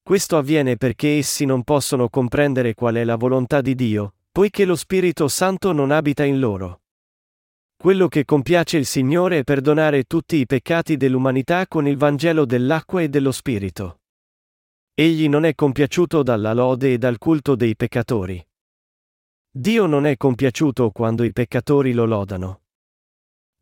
Questo 0.02 0.38
avviene 0.38 0.78
perché 0.78 1.18
essi 1.18 1.44
non 1.46 1.64
possono 1.64 2.08
comprendere 2.10 2.74
qual 2.74 2.96
è 2.96 3.04
la 3.04 3.18
volontà 3.18 3.60
di 3.60 3.76
Dio, 3.76 4.16
poiché 4.32 4.64
lo 4.64 4.76
Spirito 4.76 5.28
Santo 5.28 5.74
non 5.74 5.92
abita 5.92 6.24
in 6.24 6.40
loro. 6.40 6.84
Quello 7.76 8.08
che 8.08 8.24
compiace 8.24 8.78
il 8.78 8.86
Signore 8.86 9.40
è 9.40 9.44
perdonare 9.44 10.04
tutti 10.04 10.38
i 10.38 10.46
peccati 10.46 10.96
dell'umanità 10.96 11.68
con 11.68 11.88
il 11.88 11.98
Vangelo 11.98 12.46
dell'acqua 12.46 13.02
e 13.02 13.10
dello 13.10 13.32
Spirito. 13.32 14.00
Egli 14.94 15.28
non 15.28 15.44
è 15.44 15.56
compiaciuto 15.56 16.24
dalla 16.24 16.54
lode 16.54 16.94
e 16.94 16.98
dal 16.98 17.18
culto 17.18 17.56
dei 17.56 17.76
peccatori. 17.76 18.42
Dio 19.50 19.86
non 19.88 20.06
è 20.06 20.16
compiaciuto 20.16 20.92
quando 20.92 21.24
i 21.24 21.34
peccatori 21.34 21.92
lo 21.92 22.06
lodano. 22.06 22.61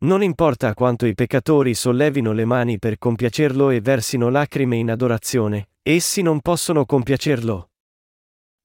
Non 0.02 0.22
importa 0.22 0.72
quanto 0.72 1.04
i 1.04 1.14
peccatori 1.14 1.74
sollevino 1.74 2.32
le 2.32 2.46
mani 2.46 2.78
per 2.78 2.96
compiacerlo 2.96 3.68
e 3.68 3.82
versino 3.82 4.30
lacrime 4.30 4.76
in 4.76 4.90
adorazione, 4.90 5.72
essi 5.82 6.22
non 6.22 6.40
possono 6.40 6.86
compiacerlo. 6.86 7.70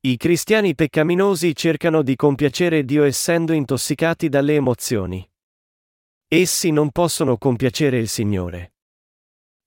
I 0.06 0.16
cristiani 0.16 0.76
peccaminosi 0.76 1.54
cercano 1.54 2.04
di 2.04 2.16
compiacere 2.16 2.86
Dio 2.86 3.04
essendo 3.04 3.52
intossicati 3.52 4.30
dalle 4.30 4.56
emozioni. 4.56 5.30
Essi 6.26 6.72
non 6.72 6.92
possono 6.92 7.38
compiacere 7.38 7.98
il 7.98 8.08
Signore. 8.08 8.76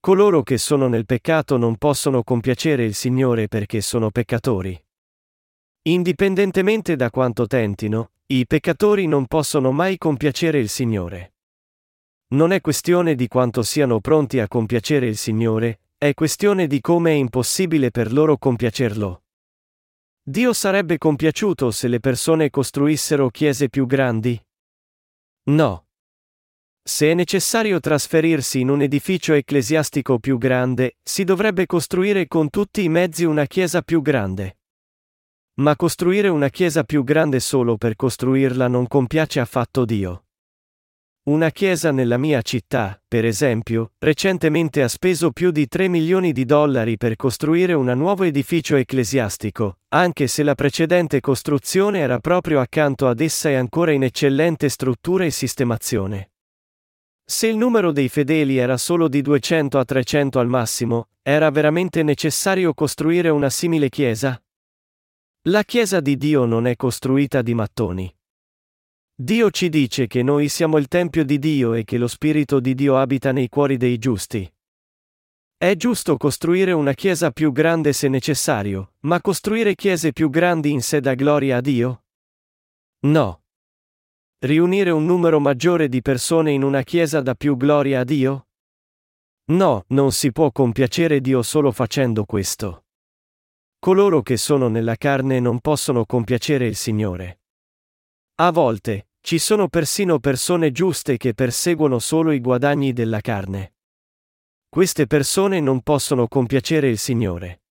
Coloro 0.01 0.43
che 0.43 0.57
sono 0.57 0.89
nel 0.89 1.05
peccato 1.05 1.59
non 1.59 1.77
possono 1.77 2.23
compiacere 2.23 2.85
il 2.85 2.95
Signore 2.95 3.47
perché 3.47 3.83
sono 3.83 4.11
peccatori. 4.11 4.81
Indipendentemente 5.83 6.97
da 6.97 7.11
quanto 7.11 7.47
tentino, 7.47 8.13
i 8.27 8.47
peccatori 8.47 9.07
non 9.07 9.27
possono 9.27 9.71
mai 9.71 9.99
compiacere 9.99 10.59
il 10.59 10.71
Signore. 10.71 11.33
Non 12.31 12.53
è 12.53 12.61
questione 12.61 13.15
di 13.15 13.27
quanto 13.27 13.63
siano 13.63 14.01
pronti 14.01 14.39
a 14.39 14.49
compiacere 14.49 15.07
il 15.07 15.17
Signore, 15.17 15.81
è 15.97 16.13
questione 16.13 16.67
di 16.67 16.79
come 16.83 17.13
è 17.13 17.15
impossibile 17.15 17.91
per 17.91 18.13
loro 18.13 18.37
compiacerlo. 18.37 19.23
Dio 20.23 20.53
sarebbe 20.53 20.99
compiaciuto 20.99 21.71
se 21.71 21.89
le 21.89 22.01
persone 22.01 22.51
costruissero 22.51 23.31
chiese 23.31 23.71
più 23.71 23.87
grandi? 23.87 24.39
No. 25.45 25.87
Se 26.83 27.11
è 27.11 27.15
necessario 27.15 27.81
trasferirsi 27.81 28.61
in 28.61 28.69
un 28.69 28.83
edificio 28.83 29.33
ecclesiastico 29.33 30.19
più 30.19 30.37
grande, 30.37 30.99
si 31.03 31.25
dovrebbe 31.25 31.65
costruire 31.65 32.27
con 32.27 32.51
tutti 32.51 32.83
i 32.83 32.91
mezzi 32.91 33.25
una 33.25 33.47
chiesa 33.47 33.81
più 33.81 34.03
grande. 34.03 34.59
Ma 35.61 35.77
costruire 35.77 36.29
una 36.29 36.51
chiesa 36.51 36.85
più 36.85 37.05
grande 37.05 37.41
solo 37.41 37.79
per 37.79 37.97
costruirla 37.97 38.69
non 38.69 38.87
compiace 38.87 39.41
affatto 39.41 39.87
Dio. 39.87 40.25
Una 41.29 41.51
chiesa 41.51 41.93
nella 41.93 42.17
mia 42.17 42.41
città, 42.41 42.99
per 43.07 43.27
esempio, 43.27 43.93
recentemente 43.99 44.83
ha 44.83 44.89
speso 44.89 45.31
più 45.31 45.51
di 45.51 45.69
3 45.69 45.87
milioni 45.89 46.33
di 46.33 46.47
dollari 46.47 46.97
per 46.97 47.17
costruire 47.17 47.75
un 47.75 47.93
nuovo 47.99 48.25
edificio 48.25 48.77
ecclesiastico, 48.77 49.81
anche 49.89 50.27
se 50.27 50.43
la 50.43 50.55
precedente 50.55 51.21
costruzione 51.21 51.99
era 51.99 52.19
proprio 52.19 52.61
accanto 52.61 53.09
ad 53.09 53.21
essa 53.21 53.51
e 53.51 53.57
ancora 53.57 53.93
in 53.93 54.05
eccellente 54.05 54.71
struttura 54.71 55.27
e 55.27 55.31
sistemazione. 55.31 56.31
Se 57.23 57.47
il 57.47 57.59
numero 57.59 57.93
dei 57.93 58.09
fedeli 58.09 58.57
era 58.57 58.79
solo 58.79 59.07
di 59.07 59.21
200 59.21 59.79
a 59.79 59.85
300 59.85 60.39
al 60.39 60.49
massimo, 60.49 61.09
era 61.21 61.51
veramente 61.51 62.03
necessario 62.03 62.73
costruire 62.73 63.29
una 63.29 63.51
simile 63.51 63.91
chiesa? 63.91 64.43
La 65.43 65.63
Chiesa 65.63 66.01
di 66.01 66.17
Dio 66.17 66.47
non 66.47 66.67
è 66.67 66.75
costruita 66.75 67.43
di 67.43 67.53
mattoni. 67.53 68.18
Dio 69.21 69.51
ci 69.51 69.69
dice 69.69 70.07
che 70.07 70.23
noi 70.23 70.49
siamo 70.49 70.79
il 70.79 70.87
Tempio 70.87 71.25
di 71.25 71.41
Dio 71.41 71.75
e 71.75 71.83
che 71.83 71.99
lo 71.99 72.07
Spirito 72.07 72.61
di 72.61 72.73
Dio 72.77 72.97
abita 72.97 73.33
nei 73.33 73.49
cuori 73.49 73.77
dei 73.77 73.99
giusti. 73.99 74.49
È 75.57 75.75
giusto 75.75 76.17
costruire 76.17 76.71
una 76.71 76.93
chiesa 76.93 77.33
più 77.33 77.51
grande 77.51 77.93
se 77.93 78.07
necessario, 78.07 78.93
ma 79.01 79.21
costruire 79.21 79.75
chiese 79.75 80.13
più 80.13 80.31
grandi 80.31 80.71
in 80.71 80.83
sé 80.83 81.01
dà 81.01 81.15
gloria 81.15 81.57
a 81.57 81.61
Dio? 81.61 82.05
No. 83.07 83.43
Riunire 84.39 84.91
un 84.91 85.05
numero 85.05 85.41
maggiore 85.41 85.89
di 85.89 86.01
persone 86.01 86.53
in 86.53 86.63
una 86.63 86.83
chiesa 86.83 87.21
dà 87.21 87.35
più 87.35 87.57
gloria 87.57 87.99
a 87.99 88.05
Dio? 88.05 88.47
No, 89.47 89.83
non 89.89 90.13
si 90.13 90.31
può 90.31 90.53
compiacere 90.53 91.21
Dio 91.21 91.43
solo 91.43 91.73
facendo 91.73 92.25
questo. 92.25 92.85
Coloro 93.81 94.23
che 94.23 94.37
sono 94.37 94.69
nella 94.69 94.95
carne 94.95 95.41
non 95.41 95.59
possono 95.59 96.07
compiacere 96.07 96.69
il 96.69 96.77
Signore. 96.77 97.41
A 98.37 98.53
volte, 98.53 99.08
ci 99.21 99.39
sono 99.39 99.69
persino 99.69 100.19
persone 100.19 100.73
giuste 100.73 101.17
che 101.17 101.35
perseguono 101.35 101.99
solo 101.99 102.33
i 102.33 102.41
guadagni 102.41 102.93
della 102.93 103.21
carne. 103.21 103.75
Queste 104.69 105.07
persone 105.07 105.61
non 105.61 105.81
possono 105.83 106.29
compiacere 106.29 106.89
il 106.89 106.99
Signore. 106.99 107.63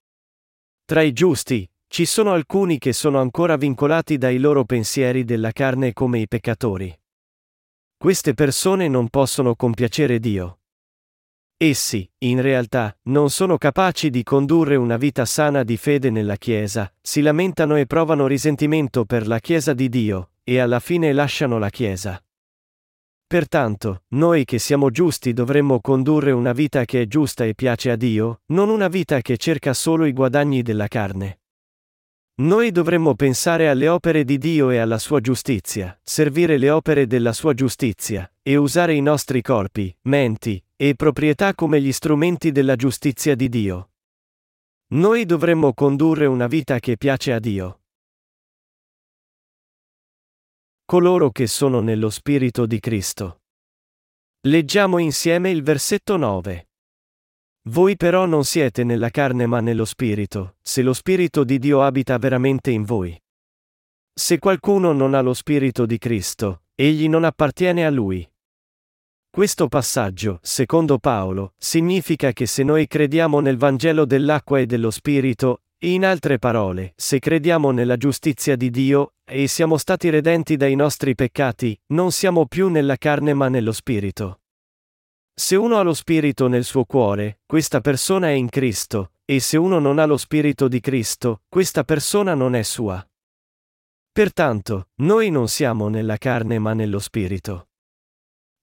Tra 0.85 1.01
i 1.01 1.13
giusti, 1.13 1.69
ci 1.87 2.05
sono 2.05 2.33
alcuni 2.33 2.77
che 2.77 2.91
sono 2.91 3.19
ancora 3.19 3.55
vincolati 3.55 4.17
dai 4.17 4.39
loro 4.39 4.65
pensieri 4.65 5.23
della 5.23 5.51
carne 5.51 5.93
come 5.93 6.19
i 6.19 6.27
peccatori. 6.27 6.95
Queste 7.97 8.33
persone 8.33 8.87
non 8.87 9.09
possono 9.09 9.55
compiacere 9.55 10.19
Dio. 10.19 10.59
Essi, 11.57 12.07
in 12.19 12.41
realtà, 12.41 12.95
non 13.03 13.31
sono 13.31 13.57
capaci 13.57 14.11
di 14.11 14.21
condurre 14.21 14.75
una 14.75 14.97
vita 14.97 15.25
sana 15.25 15.63
di 15.63 15.75
fede 15.75 16.11
nella 16.11 16.35
Chiesa, 16.35 16.93
si 17.01 17.21
lamentano 17.21 17.75
e 17.77 17.87
provano 17.87 18.27
risentimento 18.27 19.05
per 19.05 19.25
la 19.25 19.39
Chiesa 19.39 19.73
di 19.73 19.89
Dio, 19.89 20.33
e 20.49 20.59
alla 20.59 20.79
fine 20.79 21.11
lasciano 21.11 21.57
la 21.57 21.69
Chiesa. 21.69 22.23
Pertanto, 23.27 24.03
noi 24.11 24.45
che 24.45 24.59
siamo 24.59 24.89
giusti 24.91 25.33
dovremmo 25.33 25.81
condurre 25.81 26.31
una 26.31 26.53
vita 26.53 26.85
che 26.85 27.01
è 27.01 27.05
giusta 27.05 27.43
e 27.43 27.53
piace 27.53 27.91
a 27.91 27.97
Dio, 27.97 28.43
non 28.53 28.69
una 28.69 28.87
vita 28.87 29.19
che 29.19 29.35
cerca 29.35 29.73
solo 29.73 30.05
i 30.05 30.13
guadagni 30.13 30.61
della 30.61 30.87
carne. 30.87 31.39
Noi 32.35 32.71
dovremmo 32.71 33.13
pensare 33.15 33.67
alle 33.67 33.89
opere 33.89 34.23
di 34.23 34.37
Dio 34.37 34.69
e 34.69 34.77
alla 34.77 34.99
sua 34.99 35.19
giustizia, 35.19 35.99
servire 36.01 36.57
le 36.57 36.69
opere 36.69 37.07
della 37.07 37.33
sua 37.33 37.53
giustizia, 37.53 38.31
e 38.41 38.55
usare 38.55 38.93
i 38.93 39.01
nostri 39.01 39.41
corpi, 39.41 39.93
menti, 40.03 40.63
e 40.77 40.95
proprietà 40.95 41.55
come 41.55 41.81
gli 41.81 41.91
strumenti 41.91 42.53
della 42.53 42.77
giustizia 42.77 43.35
di 43.35 43.49
Dio. 43.49 43.89
Noi 44.91 45.25
dovremmo 45.25 45.73
condurre 45.73 46.25
una 46.25 46.47
vita 46.47 46.79
che 46.79 46.95
piace 46.95 47.33
a 47.33 47.39
Dio. 47.39 47.81
Coloro 50.89 51.31
che 51.31 51.47
sono 51.47 51.81
nello 51.81 52.09
Spirito 52.09 52.65
di 52.65 52.79
Cristo. 52.79 53.41
Leggiamo 54.47 54.99
insieme 54.99 55.49
il 55.49 55.61
versetto 55.61 56.15
9. 56.15 56.69
Voi 57.63 57.97
però 57.97 58.25
non 58.25 58.45
siete 58.45 58.85
nella 58.85 59.09
carne 59.09 59.47
ma 59.47 59.59
nello 59.59 59.83
Spirito, 59.83 60.55
se 60.61 60.81
lo 60.83 60.93
Spirito 60.93 61.43
di 61.43 61.59
Dio 61.59 61.81
abita 61.81 62.17
veramente 62.17 62.71
in 62.71 62.83
voi. 62.83 63.21
Se 64.13 64.39
qualcuno 64.39 64.93
non 64.93 65.13
ha 65.13 65.19
lo 65.19 65.33
Spirito 65.33 65.85
di 65.85 65.97
Cristo, 65.97 66.61
egli 66.73 67.09
non 67.09 67.25
appartiene 67.25 67.85
a 67.85 67.89
lui. 67.89 68.25
Questo 69.29 69.67
passaggio, 69.67 70.39
secondo 70.41 70.99
Paolo, 70.99 71.53
significa 71.57 72.31
che 72.31 72.45
se 72.45 72.63
noi 72.63 72.87
crediamo 72.87 73.41
nel 73.41 73.57
Vangelo 73.57 74.05
dell'acqua 74.05 74.59
e 74.59 74.65
dello 74.65 74.91
Spirito, 74.91 75.63
in 75.81 76.03
altre 76.03 76.39
parole, 76.39 76.93
se 76.95 77.19
crediamo 77.19 77.69
nella 77.69 77.97
giustizia 77.97 78.55
di 78.55 78.71
Dio, 78.71 79.13
e 79.23 79.47
siamo 79.47 79.77
stati 79.77 80.09
redenti 80.09 80.57
dai 80.57 80.73
nostri 80.75 81.13
peccati, 81.13 81.79
non 81.87 82.11
siamo 82.11 82.47
più 82.47 82.69
nella 82.69 82.97
carne 82.97 83.35
ma 83.35 83.47
nello 83.47 83.71
Spirito. 83.71 84.41
Se 85.35 85.55
uno 85.55 85.77
ha 85.77 85.83
lo 85.83 85.93
Spirito 85.93 86.47
nel 86.47 86.63
suo 86.63 86.83
cuore, 86.85 87.41
questa 87.45 87.79
persona 87.79 88.27
è 88.27 88.31
in 88.31 88.49
Cristo, 88.49 89.11
e 89.23 89.39
se 89.39 89.57
uno 89.57 89.77
non 89.77 89.99
ha 89.99 90.05
lo 90.05 90.17
Spirito 90.17 90.67
di 90.67 90.79
Cristo, 90.79 91.43
questa 91.47 91.83
persona 91.83 92.33
non 92.33 92.55
è 92.55 92.63
sua. 92.63 93.07
Pertanto, 94.11 94.89
noi 94.95 95.29
non 95.29 95.47
siamo 95.47 95.89
nella 95.89 96.17
carne 96.17 96.57
ma 96.57 96.73
nello 96.73 96.97
Spirito. 96.97 97.67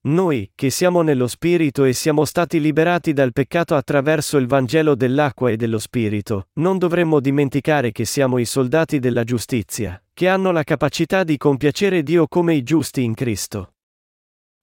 Noi, 0.05 0.51
che 0.53 0.69
siamo 0.69 1.01
nello 1.01 1.25
Spirito 1.25 1.83
e 1.83 1.91
siamo 1.93 2.25
stati 2.25 2.59
liberati 2.59 3.11
dal 3.11 3.33
peccato 3.33 3.73
attraverso 3.73 4.37
il 4.37 4.45
Vangelo 4.45 4.93
dell'acqua 4.93 5.49
e 5.49 5.57
dello 5.57 5.79
Spirito, 5.79 6.49
non 6.59 6.77
dovremmo 6.77 7.19
dimenticare 7.19 7.91
che 7.91 8.05
siamo 8.05 8.37
i 8.37 8.45
soldati 8.45 8.99
della 8.99 9.23
giustizia, 9.23 9.99
che 10.13 10.27
hanno 10.27 10.51
la 10.51 10.61
capacità 10.61 11.23
di 11.23 11.37
compiacere 11.37 12.03
Dio 12.03 12.27
come 12.27 12.53
i 12.53 12.61
giusti 12.61 13.01
in 13.03 13.15
Cristo. 13.15 13.73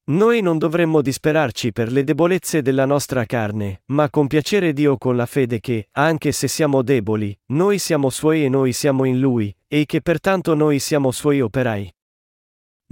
Noi 0.05 0.43
non 0.43 0.59
dovremmo 0.59 1.01
disperarci 1.03 1.73
per 1.73 1.91
le 1.91 2.05
debolezze 2.05 2.63
della 2.63 2.87
nostra 2.87 3.25
carne, 3.25 3.83
ma 3.87 4.11
compiacere 4.11 4.73
Dio 4.73 4.97
con 4.97 5.17
la 5.17 5.27
fede 5.27 5.59
che, 5.59 5.89
anche 5.93 6.31
se 6.31 6.47
siamo 6.47 6.83
deboli, 6.83 7.37
noi 7.47 7.79
siamo 7.79 8.11
suoi 8.11 8.45
e 8.45 8.49
noi 8.49 8.73
siamo 8.73 9.05
in 9.07 9.19
Lui, 9.19 9.53
e 9.67 9.87
che 9.87 10.03
pertanto 10.03 10.55
noi 10.55 10.79
siamo 10.79 11.11
suoi 11.11 11.41
operai. 11.41 11.93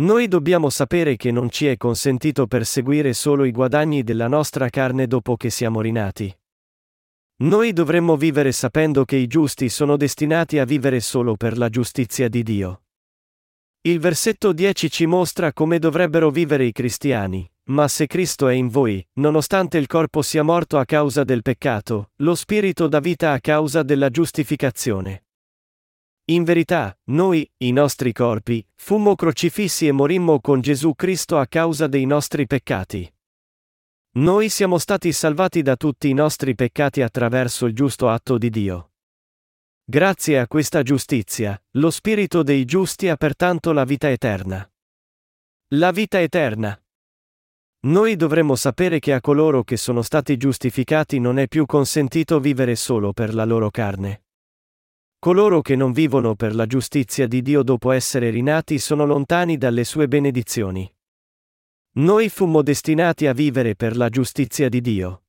Noi 0.00 0.28
dobbiamo 0.28 0.70
sapere 0.70 1.16
che 1.16 1.30
non 1.30 1.50
ci 1.50 1.66
è 1.66 1.76
consentito 1.76 2.46
perseguire 2.46 3.12
solo 3.12 3.44
i 3.44 3.50
guadagni 3.50 4.02
della 4.02 4.28
nostra 4.28 4.70
carne 4.70 5.06
dopo 5.06 5.36
che 5.36 5.50
siamo 5.50 5.82
rinati. 5.82 6.34
Noi 7.42 7.74
dovremmo 7.74 8.16
vivere 8.16 8.50
sapendo 8.52 9.04
che 9.04 9.16
i 9.16 9.26
giusti 9.26 9.68
sono 9.68 9.98
destinati 9.98 10.58
a 10.58 10.64
vivere 10.64 11.00
solo 11.00 11.36
per 11.36 11.58
la 11.58 11.68
giustizia 11.68 12.28
di 12.28 12.42
Dio. 12.42 12.82
Il 13.82 13.98
versetto 13.98 14.54
10 14.54 14.90
ci 14.90 15.04
mostra 15.04 15.52
come 15.52 15.78
dovrebbero 15.78 16.30
vivere 16.30 16.64
i 16.64 16.72
cristiani, 16.72 17.46
ma 17.64 17.86
se 17.86 18.06
Cristo 18.06 18.48
è 18.48 18.54
in 18.54 18.68
voi, 18.68 19.06
nonostante 19.18 19.76
il 19.76 19.86
corpo 19.86 20.22
sia 20.22 20.42
morto 20.42 20.78
a 20.78 20.86
causa 20.86 21.24
del 21.24 21.42
peccato, 21.42 22.12
lo 22.16 22.34
spirito 22.34 22.88
dà 22.88 23.00
vita 23.00 23.32
a 23.32 23.40
causa 23.40 23.82
della 23.82 24.08
giustificazione. 24.08 25.24
In 26.30 26.44
verità, 26.44 26.96
noi, 27.06 27.48
i 27.58 27.72
nostri 27.72 28.12
corpi, 28.12 28.64
fummo 28.76 29.16
crocifissi 29.16 29.88
e 29.88 29.92
morimmo 29.92 30.40
con 30.40 30.60
Gesù 30.60 30.94
Cristo 30.94 31.38
a 31.38 31.46
causa 31.48 31.88
dei 31.88 32.06
nostri 32.06 32.46
peccati. 32.46 33.12
Noi 34.12 34.48
siamo 34.48 34.78
stati 34.78 35.10
salvati 35.10 35.60
da 35.62 35.74
tutti 35.74 36.08
i 36.08 36.12
nostri 36.12 36.54
peccati 36.54 37.02
attraverso 37.02 37.66
il 37.66 37.74
giusto 37.74 38.08
atto 38.08 38.38
di 38.38 38.48
Dio. 38.48 38.92
Grazie 39.84 40.38
a 40.38 40.46
questa 40.46 40.82
giustizia, 40.82 41.60
lo 41.72 41.90
Spirito 41.90 42.44
dei 42.44 42.64
giusti 42.64 43.08
ha 43.08 43.16
pertanto 43.16 43.72
la 43.72 43.82
vita 43.82 44.08
eterna. 44.08 44.68
La 45.74 45.90
vita 45.90 46.20
eterna. 46.20 46.80
Noi 47.86 48.14
dovremmo 48.14 48.54
sapere 48.54 49.00
che 49.00 49.12
a 49.12 49.20
coloro 49.20 49.64
che 49.64 49.76
sono 49.76 50.02
stati 50.02 50.36
giustificati 50.36 51.18
non 51.18 51.40
è 51.40 51.48
più 51.48 51.66
consentito 51.66 52.38
vivere 52.38 52.76
solo 52.76 53.12
per 53.12 53.34
la 53.34 53.44
loro 53.44 53.70
carne. 53.70 54.22
Coloro 55.20 55.60
che 55.60 55.76
non 55.76 55.92
vivono 55.92 56.34
per 56.34 56.54
la 56.54 56.64
giustizia 56.64 57.26
di 57.26 57.42
Dio 57.42 57.62
dopo 57.62 57.90
essere 57.90 58.30
rinati 58.30 58.78
sono 58.78 59.04
lontani 59.04 59.58
dalle 59.58 59.84
sue 59.84 60.08
benedizioni. 60.08 60.90
Noi 61.96 62.30
fummo 62.30 62.62
destinati 62.62 63.26
a 63.26 63.34
vivere 63.34 63.76
per 63.76 63.98
la 63.98 64.08
giustizia 64.08 64.70
di 64.70 64.80
Dio. 64.80 65.24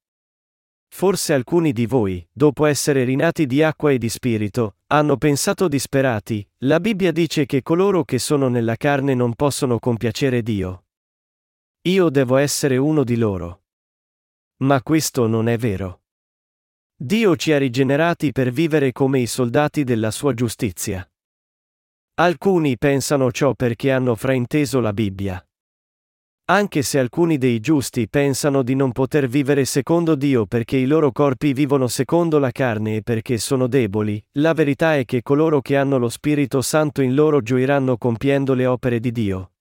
Forse 0.88 1.33
alcuni 1.33 1.74
di 1.74 1.86
voi, 1.88 2.25
dopo 2.31 2.65
essere 2.67 3.03
rinati 3.03 3.45
di 3.45 3.62
acqua 3.63 3.91
e 3.91 3.98
di 3.98 4.07
spirito, 4.07 4.77
hanno 4.88 5.17
pensato 5.17 5.67
disperati, 5.67 6.50
la 6.60 6.79
Bibbia 6.79 7.12
dice 7.12 7.45
che 7.45 7.62
coloro 7.62 8.05
che 8.05 8.17
sono 8.17 8.48
nella 8.48 8.77
carne 8.77 9.13
non 9.13 9.36
possono 9.36 9.77
compiacere 9.77 10.41
Dio. 10.41 10.86
Io 11.81 12.10
devo 12.10 12.38
essere 12.38 12.77
uno 12.77 13.03
di 13.03 13.17
loro. 13.17 13.63
Ma 14.60 14.81
questo 14.81 15.27
non 15.27 15.50
è 15.50 15.57
vero. 15.57 16.00
Dio 17.03 17.36
ci 17.36 17.51
ha 17.51 17.58
rigenerati 17.58 18.31
per 18.31 18.51
vivere 18.51 18.91
come 18.91 19.17
i 19.17 19.25
soldati 19.25 19.84
della 19.84 20.12
sua 20.12 20.36
giustizia. 20.36 21.03
Alcuni 22.20 22.77
pensano 22.77 23.31
ciò 23.31 23.55
perché 23.55 23.89
hanno 23.89 24.13
frainteso 24.13 24.79
la 24.79 24.93
Bibbia. 24.93 25.43
Anche 26.51 26.84
se 26.84 27.00
alcuni 27.00 27.39
dei 27.39 27.60
giusti 27.60 28.08
pensano 28.08 28.62
di 28.62 28.75
non 28.75 28.91
poter 28.91 29.27
vivere 29.27 29.65
secondo 29.65 30.13
Dio 30.13 30.46
perché 30.46 30.77
i 30.77 30.86
loro 30.86 31.12
corpi 31.12 31.53
vivono 31.53 31.88
secondo 31.88 32.38
la 32.38 32.51
carne 32.51 32.98
e 32.98 33.01
perché 33.01 33.39
sono 33.39 33.65
deboli, 33.65 34.24
la 34.34 34.53
verità 34.53 34.96
è 34.96 35.03
che 35.03 35.24
coloro 35.24 35.60
che 35.60 35.77
hanno 35.77 35.98
lo 35.98 36.08
Spirito 36.08 36.62
Santo 36.62 37.01
in 37.01 37.15
loro 37.15 37.41
gioiranno 37.41 37.98
compiendo 37.98 38.53
le 38.53 38.67
opere 38.67 39.00
di 39.00 39.12
Dio. 39.12 39.53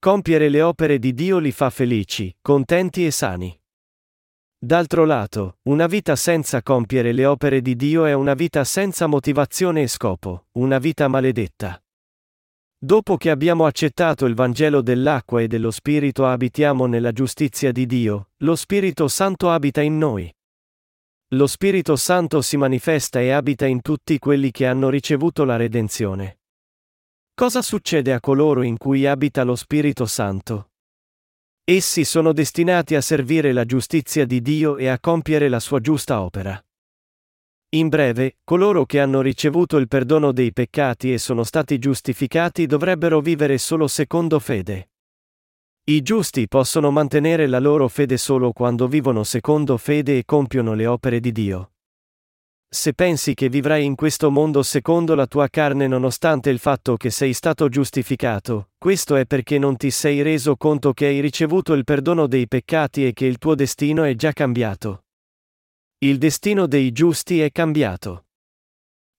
Compiere 0.00 0.48
le 0.48 0.62
opere 0.62 0.98
di 0.98 1.14
Dio 1.14 1.38
li 1.38 1.52
fa 1.52 1.70
felici, 1.70 2.34
contenti 2.42 3.06
e 3.06 3.12
sani. 3.12 3.59
D'altro 4.62 5.06
lato, 5.06 5.56
una 5.62 5.86
vita 5.86 6.14
senza 6.16 6.62
compiere 6.62 7.12
le 7.12 7.24
opere 7.24 7.62
di 7.62 7.74
Dio 7.76 8.04
è 8.04 8.12
una 8.12 8.34
vita 8.34 8.62
senza 8.62 9.06
motivazione 9.06 9.80
e 9.80 9.86
scopo, 9.86 10.48
una 10.58 10.78
vita 10.78 11.08
maledetta. 11.08 11.82
Dopo 12.76 13.16
che 13.16 13.30
abbiamo 13.30 13.64
accettato 13.64 14.26
il 14.26 14.34
Vangelo 14.34 14.82
dell'acqua 14.82 15.40
e 15.40 15.48
dello 15.48 15.70
Spirito 15.70 16.26
abitiamo 16.26 16.84
nella 16.84 17.12
giustizia 17.12 17.72
di 17.72 17.86
Dio, 17.86 18.32
lo 18.38 18.54
Spirito 18.54 19.08
Santo 19.08 19.48
abita 19.48 19.80
in 19.80 19.96
noi. 19.96 20.30
Lo 21.28 21.46
Spirito 21.46 21.96
Santo 21.96 22.42
si 22.42 22.58
manifesta 22.58 23.18
e 23.18 23.30
abita 23.30 23.64
in 23.64 23.80
tutti 23.80 24.18
quelli 24.18 24.50
che 24.50 24.66
hanno 24.66 24.90
ricevuto 24.90 25.44
la 25.44 25.56
redenzione. 25.56 26.40
Cosa 27.32 27.62
succede 27.62 28.12
a 28.12 28.20
coloro 28.20 28.60
in 28.60 28.76
cui 28.76 29.06
abita 29.06 29.42
lo 29.42 29.56
Spirito 29.56 30.04
Santo? 30.04 30.69
Essi 31.64 32.04
sono 32.04 32.32
destinati 32.32 32.94
a 32.94 33.00
servire 33.00 33.52
la 33.52 33.64
giustizia 33.64 34.24
di 34.24 34.42
Dio 34.42 34.76
e 34.76 34.88
a 34.88 34.98
compiere 34.98 35.48
la 35.48 35.60
sua 35.60 35.80
giusta 35.80 36.22
opera. 36.22 36.60
In 37.72 37.88
breve, 37.88 38.38
coloro 38.42 38.84
che 38.84 38.98
hanno 38.98 39.20
ricevuto 39.20 39.76
il 39.76 39.86
perdono 39.86 40.32
dei 40.32 40.52
peccati 40.52 41.12
e 41.12 41.18
sono 41.18 41.44
stati 41.44 41.78
giustificati 41.78 42.66
dovrebbero 42.66 43.20
vivere 43.20 43.58
solo 43.58 43.86
secondo 43.86 44.40
fede. 44.40 44.90
I 45.84 46.02
giusti 46.02 46.48
possono 46.48 46.90
mantenere 46.90 47.46
la 47.46 47.60
loro 47.60 47.86
fede 47.86 48.16
solo 48.16 48.52
quando 48.52 48.88
vivono 48.88 49.22
secondo 49.22 49.76
fede 49.76 50.18
e 50.18 50.24
compiono 50.24 50.74
le 50.74 50.86
opere 50.86 51.20
di 51.20 51.30
Dio. 51.30 51.72
Se 52.72 52.94
pensi 52.94 53.34
che 53.34 53.48
vivrai 53.48 53.84
in 53.84 53.96
questo 53.96 54.30
mondo 54.30 54.62
secondo 54.62 55.16
la 55.16 55.26
tua 55.26 55.48
carne 55.48 55.88
nonostante 55.88 56.50
il 56.50 56.60
fatto 56.60 56.96
che 56.96 57.10
sei 57.10 57.32
stato 57.32 57.68
giustificato, 57.68 58.70
questo 58.78 59.16
è 59.16 59.26
perché 59.26 59.58
non 59.58 59.76
ti 59.76 59.90
sei 59.90 60.22
reso 60.22 60.54
conto 60.54 60.92
che 60.92 61.06
hai 61.06 61.18
ricevuto 61.18 61.72
il 61.72 61.82
perdono 61.82 62.28
dei 62.28 62.46
peccati 62.46 63.04
e 63.04 63.12
che 63.12 63.26
il 63.26 63.38
tuo 63.38 63.56
destino 63.56 64.04
è 64.04 64.14
già 64.14 64.32
cambiato. 64.32 65.06
Il 65.98 66.18
destino 66.18 66.68
dei 66.68 66.92
giusti 66.92 67.40
è 67.40 67.50
cambiato. 67.50 68.26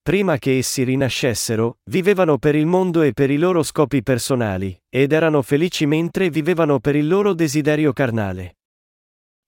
Prima 0.00 0.38
che 0.38 0.56
essi 0.56 0.82
rinascessero, 0.82 1.76
vivevano 1.90 2.38
per 2.38 2.54
il 2.54 2.64
mondo 2.64 3.02
e 3.02 3.12
per 3.12 3.30
i 3.30 3.36
loro 3.36 3.62
scopi 3.62 4.02
personali, 4.02 4.74
ed 4.88 5.12
erano 5.12 5.42
felici 5.42 5.84
mentre 5.84 6.30
vivevano 6.30 6.80
per 6.80 6.96
il 6.96 7.06
loro 7.06 7.34
desiderio 7.34 7.92
carnale. 7.92 8.56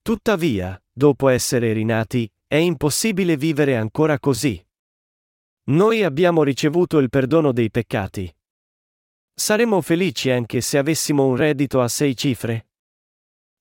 Tuttavia, 0.02 0.78
dopo 0.92 1.28
essere 1.30 1.72
rinati, 1.72 2.30
è 2.54 2.58
impossibile 2.58 3.36
vivere 3.36 3.76
ancora 3.76 4.20
così. 4.20 4.64
Noi 5.70 6.04
abbiamo 6.04 6.44
ricevuto 6.44 6.98
il 6.98 7.08
perdono 7.08 7.50
dei 7.50 7.68
peccati. 7.68 8.32
Saremmo 9.34 9.80
felici 9.80 10.30
anche 10.30 10.60
se 10.60 10.78
avessimo 10.78 11.26
un 11.26 11.34
reddito 11.34 11.80
a 11.80 11.88
sei 11.88 12.16
cifre? 12.16 12.68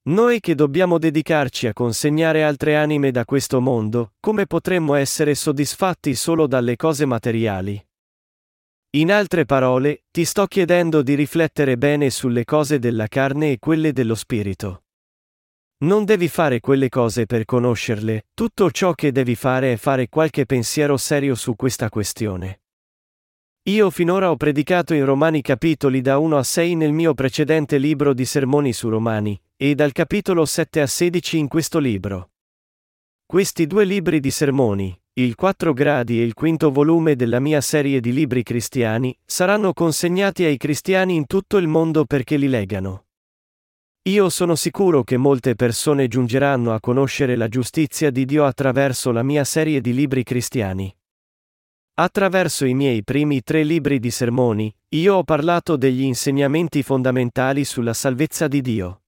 Noi 0.10 0.40
che 0.40 0.54
dobbiamo 0.54 1.00
dedicarci 1.00 1.66
a 1.66 1.74
consegnare 1.74 2.44
altre 2.44 2.76
anime 2.76 3.10
da 3.10 3.26
questo 3.26 3.60
mondo, 3.60 4.14
come 4.20 4.46
potremmo 4.46 4.94
essere 4.94 5.34
soddisfatti 5.34 6.14
solo 6.14 6.46
dalle 6.46 6.76
cose 6.76 7.08
materiali? 7.08 7.84
In 8.92 9.12
altre 9.12 9.46
parole, 9.46 10.04
ti 10.12 10.24
sto 10.24 10.46
chiedendo 10.46 11.02
di 11.02 11.16
riflettere 11.16 11.80
bene 11.80 12.12
sulle 12.12 12.44
cose 12.44 12.78
della 12.78 13.08
carne 13.08 13.54
e 13.54 13.58
quelle 13.58 13.92
dello 13.92 14.14
spirito. 14.14 14.83
Non 15.84 16.06
devi 16.06 16.30
fare 16.30 16.62
quelle 16.62 16.88
cose 16.88 17.26
per 17.26 17.44
conoscerle, 17.44 18.28
tutto 18.34 18.72
ciò 18.72 18.94
che 18.94 19.12
devi 19.12 19.36
fare 19.36 19.74
è 19.74 19.76
fare 19.76 20.08
qualche 20.08 20.46
pensiero 20.46 20.96
serio 20.96 21.36
su 21.36 21.58
questa 21.58 21.90
questione. 21.90 22.62
Io 23.64 23.90
finora 23.90 24.32
ho 24.32 24.38
predicato 24.38 24.94
in 24.94 25.04
Romani 25.04 25.42
capitoli 25.42 26.00
da 26.00 26.20
1 26.20 26.38
a 26.38 26.44
6 26.44 26.76
nel 26.76 26.94
mio 26.94 27.14
precedente 27.14 27.78
libro 27.78 28.14
di 28.14 28.24
sermoni 28.24 28.72
su 28.72 28.88
Romani, 28.88 29.38
e 29.58 29.76
dal 29.76 29.92
capitolo 29.92 30.46
7 30.46 30.80
a 30.80 30.88
16 30.88 31.38
in 31.38 31.50
questo 31.50 31.80
libro. 31.80 32.30
Questi 33.26 33.68
due 33.68 33.84
libri 33.84 34.22
di 34.22 34.32
sermoni, 34.32 34.98
il 35.16 35.36
4 35.36 35.74
gradi 35.74 36.22
e 36.22 36.24
il 36.24 36.34
quinto 36.34 36.72
volume 36.72 37.18
della 37.18 37.42
mia 37.42 37.60
serie 37.60 38.00
di 38.00 38.14
libri 38.14 38.42
cristiani, 38.42 39.14
saranno 39.26 39.74
consegnati 39.74 40.46
ai 40.46 40.56
cristiani 40.56 41.14
in 41.14 41.26
tutto 41.26 41.58
il 41.58 41.68
mondo 41.68 42.06
perché 42.06 42.38
li 42.38 42.48
leggano. 42.48 43.04
Io 44.10 44.28
sono 44.28 44.56
sicuro 44.56 45.06
che 45.06 45.16
molte 45.16 45.56
persone 45.56 46.10
giungeranno 46.10 46.74
a 46.74 46.82
conoscere 46.82 47.38
la 47.38 47.48
giustizia 47.48 48.12
di 48.12 48.26
Dio 48.26 48.44
attraverso 48.44 49.14
la 49.14 49.24
mia 49.24 49.46
serie 49.46 49.80
di 49.80 49.94
libri 49.94 50.24
cristiani. 50.24 50.94
Attraverso 51.94 52.66
i 52.66 52.74
miei 52.74 53.02
primi 53.06 53.44
tre 53.44 53.64
libri 53.64 54.00
di 54.00 54.12
sermoni, 54.12 54.76
io 54.90 55.16
ho 55.16 55.24
parlato 55.24 55.78
degli 55.78 56.02
insegnamenti 56.02 56.84
fondamentali 56.84 57.64
sulla 57.64 57.94
salvezza 57.94 58.50
di 58.50 58.60
Dio. 58.60 59.04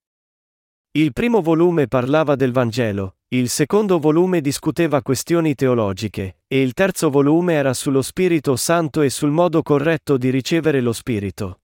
Il 0.91 1.11
primo 1.11 1.41
volume 1.41 1.89
parlava 1.89 2.35
del 2.35 2.53
Vangelo, 2.53 3.17
il 3.29 3.49
secondo 3.49 3.99
volume 3.99 4.39
discuteva 4.39 5.01
questioni 5.01 5.55
teologiche, 5.55 6.37
e 6.47 6.61
il 6.61 6.71
terzo 6.71 7.09
volume 7.09 7.55
era 7.55 7.73
sullo 7.73 8.01
Spirito 8.01 8.55
Santo 8.55 9.01
e 9.01 9.09
sul 9.09 9.31
modo 9.31 9.61
corretto 9.61 10.15
di 10.15 10.29
ricevere 10.29 10.79
lo 10.79 10.93
Spirito. 10.93 11.59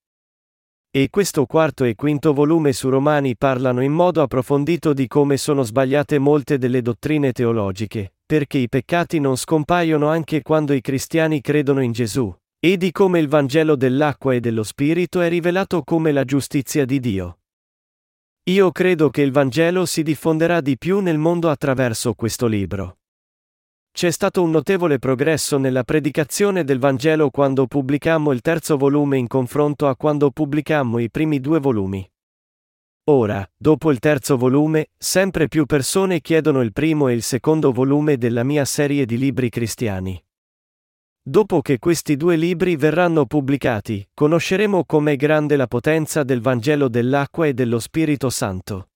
E 0.93 1.07
questo 1.09 1.45
quarto 1.45 1.85
e 1.85 1.95
quinto 1.95 2.33
volume 2.33 2.73
su 2.73 2.89
Romani 2.89 3.37
parlano 3.37 3.81
in 3.81 3.93
modo 3.93 4.21
approfondito 4.21 4.91
di 4.91 5.07
come 5.07 5.37
sono 5.37 5.63
sbagliate 5.63 6.19
molte 6.19 6.57
delle 6.57 6.81
dottrine 6.81 7.31
teologiche, 7.31 8.15
perché 8.25 8.57
i 8.57 8.67
peccati 8.67 9.21
non 9.21 9.37
scompaiono 9.37 10.09
anche 10.09 10.41
quando 10.41 10.73
i 10.73 10.81
cristiani 10.81 11.39
credono 11.39 11.81
in 11.81 11.93
Gesù, 11.93 12.35
e 12.59 12.75
di 12.75 12.91
come 12.91 13.19
il 13.19 13.29
Vangelo 13.29 13.77
dell'acqua 13.77 14.33
e 14.33 14.41
dello 14.41 14.63
Spirito 14.63 15.21
è 15.21 15.29
rivelato 15.29 15.81
come 15.83 16.11
la 16.11 16.25
giustizia 16.25 16.83
di 16.83 16.99
Dio. 16.99 17.39
Io 18.49 18.69
credo 18.73 19.09
che 19.09 19.21
il 19.21 19.31
Vangelo 19.31 19.85
si 19.85 20.03
diffonderà 20.03 20.59
di 20.59 20.77
più 20.77 20.99
nel 20.99 21.17
mondo 21.17 21.49
attraverso 21.49 22.13
questo 22.15 22.47
libro. 22.47 22.97
C'è 23.93 24.09
stato 24.09 24.41
un 24.41 24.51
notevole 24.51 24.99
progresso 24.99 25.57
nella 25.57 25.83
predicazione 25.83 26.63
del 26.63 26.79
Vangelo 26.79 27.29
quando 27.29 27.67
pubblicammo 27.67 28.31
il 28.31 28.41
terzo 28.41 28.77
volume 28.77 29.17
in 29.17 29.27
confronto 29.27 29.87
a 29.87 29.95
quando 29.95 30.31
pubblicammo 30.31 30.97
i 30.97 31.11
primi 31.11 31.39
due 31.39 31.59
volumi. 31.59 32.09
Ora, 33.05 33.47
dopo 33.57 33.91
il 33.91 33.99
terzo 33.99 34.37
volume, 34.37 34.89
sempre 34.97 35.47
più 35.47 35.65
persone 35.65 36.21
chiedono 36.21 36.61
il 36.61 36.71
primo 36.71 37.09
e 37.09 37.13
il 37.13 37.21
secondo 37.21 37.71
volume 37.71 38.17
della 38.17 38.43
mia 38.43 38.63
serie 38.63 39.05
di 39.05 39.17
libri 39.17 39.49
cristiani. 39.49 40.23
Dopo 41.21 41.61
che 41.61 41.77
questi 41.77 42.15
due 42.15 42.35
libri 42.35 42.75
verranno 42.77 43.25
pubblicati, 43.25 44.07
conosceremo 44.13 44.85
com'è 44.85 45.15
grande 45.15 45.55
la 45.55 45.67
potenza 45.67 46.23
del 46.23 46.41
Vangelo 46.41 46.87
dell'acqua 46.87 47.45
e 47.45 47.53
dello 47.53 47.79
Spirito 47.79 48.29
Santo. 48.29 48.90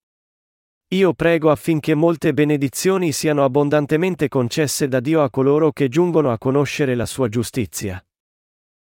Io 0.96 1.14
prego 1.14 1.52
affinché 1.52 1.94
molte 1.94 2.34
benedizioni 2.34 3.12
siano 3.12 3.44
abbondantemente 3.44 4.30
concesse 4.30 4.88
da 4.88 5.02
Dio 5.02 5.24
a 5.24 5.30
coloro 5.30 5.74
che 5.74 5.90
giungono 5.90 6.32
a 6.32 6.38
conoscere 6.38 6.96
la 6.96 7.06
sua 7.06 7.28
giustizia. 7.28 8.02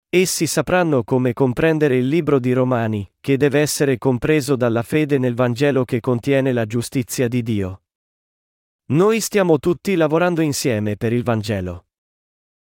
Essi 0.08 0.46
sapranno 0.46 1.04
come 1.04 1.34
comprendere 1.34 1.98
il 1.98 2.08
libro 2.08 2.38
di 2.38 2.54
Romani, 2.54 3.06
che 3.20 3.36
deve 3.36 3.60
essere 3.60 3.98
compreso 3.98 4.56
dalla 4.56 4.82
fede 4.82 5.18
nel 5.18 5.34
Vangelo 5.34 5.84
che 5.84 6.00
contiene 6.00 6.54
la 6.54 6.64
giustizia 6.64 7.28
di 7.28 7.42
Dio. 7.42 7.82
Noi 8.92 9.20
stiamo 9.20 9.58
tutti 9.58 9.94
lavorando 9.94 10.40
insieme 10.40 10.96
per 10.96 11.12
il 11.12 11.22
Vangelo. 11.22 11.84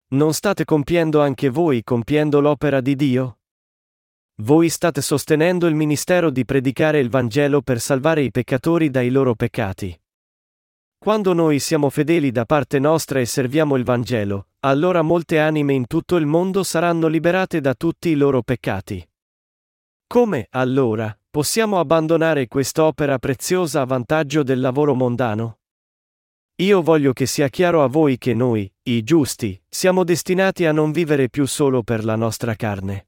Non 0.10 0.34
state 0.34 0.66
compiendo 0.66 1.20
anche 1.20 1.50
voi 1.50 1.84
compiendo 1.84 2.42
l'opera 2.42 2.80
di 2.80 2.96
Dio? 2.96 3.40
Voi 4.39 4.67
state 4.67 5.02
sostenendo 5.02 5.65
il 5.65 5.76
ministero 5.76 6.30
di 6.30 6.43
predicare 6.43 7.00
il 7.00 7.10
Vangelo 7.10 7.62
per 7.62 7.80
salvare 7.80 8.21
i 8.21 8.32
peccatori 8.32 8.89
dai 8.89 9.10
loro 9.10 9.34
peccati. 9.34 9.98
Quando 10.98 11.32
noi 11.32 11.60
siamo 11.60 11.89
fedeli 11.89 12.32
da 12.32 12.43
parte 12.43 12.78
nostra 12.78 13.21
e 13.21 13.26
serviamo 13.26 13.78
il 13.78 13.86
Vangelo, 13.86 14.48
allora 14.60 15.02
molte 15.02 15.39
anime 15.39 15.71
in 15.71 15.88
tutto 15.88 16.17
il 16.17 16.26
mondo 16.26 16.63
saranno 16.63 17.08
liberate 17.08 17.62
da 17.62 17.76
tutti 17.76 18.10
i 18.10 18.15
loro 18.15 18.41
peccati. 18.41 19.08
Come, 20.06 20.48
allora, 20.50 21.17
possiamo 21.30 21.80
abbandonare 21.80 22.50
quest'opera 22.50 23.17
preziosa 23.19 23.82
a 23.82 23.86
vantaggio 23.86 24.43
del 24.43 24.60
lavoro 24.60 24.95
mondano? 24.95 25.60
Io 26.56 26.82
voglio 26.82 27.13
che 27.13 27.26
sia 27.26 27.48
chiaro 27.48 27.84
a 27.84 27.88
voi 27.88 28.17
che 28.17 28.34
noi, 28.34 28.69
i 28.84 29.02
giusti, 29.04 29.62
siamo 29.69 30.04
destinati 30.04 30.65
a 30.65 30.74
non 30.74 30.91
vivere 30.91 31.30
più 31.30 31.45
solo 31.45 31.84
per 31.84 32.04
la 32.04 32.17
nostra 32.17 32.54
carne. 32.56 33.08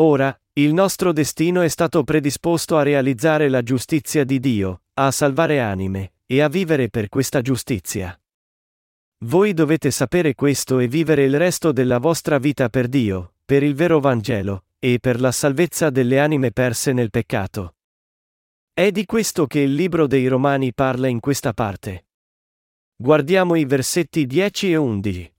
Ora, 0.00 0.34
il 0.54 0.72
nostro 0.72 1.12
destino 1.12 1.60
è 1.60 1.68
stato 1.68 2.04
predisposto 2.04 2.78
a 2.78 2.82
realizzare 2.82 3.50
la 3.50 3.62
giustizia 3.62 4.24
di 4.24 4.40
Dio, 4.40 4.84
a 4.94 5.10
salvare 5.10 5.60
anime, 5.60 6.14
e 6.24 6.40
a 6.40 6.48
vivere 6.48 6.88
per 6.88 7.10
questa 7.10 7.42
giustizia. 7.42 8.18
Voi 9.26 9.52
dovete 9.52 9.90
sapere 9.90 10.34
questo 10.34 10.78
e 10.78 10.88
vivere 10.88 11.24
il 11.24 11.36
resto 11.36 11.70
della 11.70 11.98
vostra 11.98 12.38
vita 12.38 12.70
per 12.70 12.88
Dio, 12.88 13.34
per 13.44 13.62
il 13.62 13.74
vero 13.74 14.00
Vangelo, 14.00 14.64
e 14.78 15.00
per 15.00 15.20
la 15.20 15.32
salvezza 15.32 15.90
delle 15.90 16.18
anime 16.18 16.50
perse 16.50 16.94
nel 16.94 17.10
peccato. 17.10 17.74
È 18.72 18.90
di 18.90 19.04
questo 19.04 19.46
che 19.46 19.60
il 19.60 19.74
libro 19.74 20.06
dei 20.06 20.26
Romani 20.28 20.72
parla 20.72 21.08
in 21.08 21.20
questa 21.20 21.52
parte. 21.52 22.06
Guardiamo 22.96 23.54
i 23.54 23.66
versetti 23.66 24.24
10 24.24 24.72
e 24.72 24.76
11. 24.76 25.29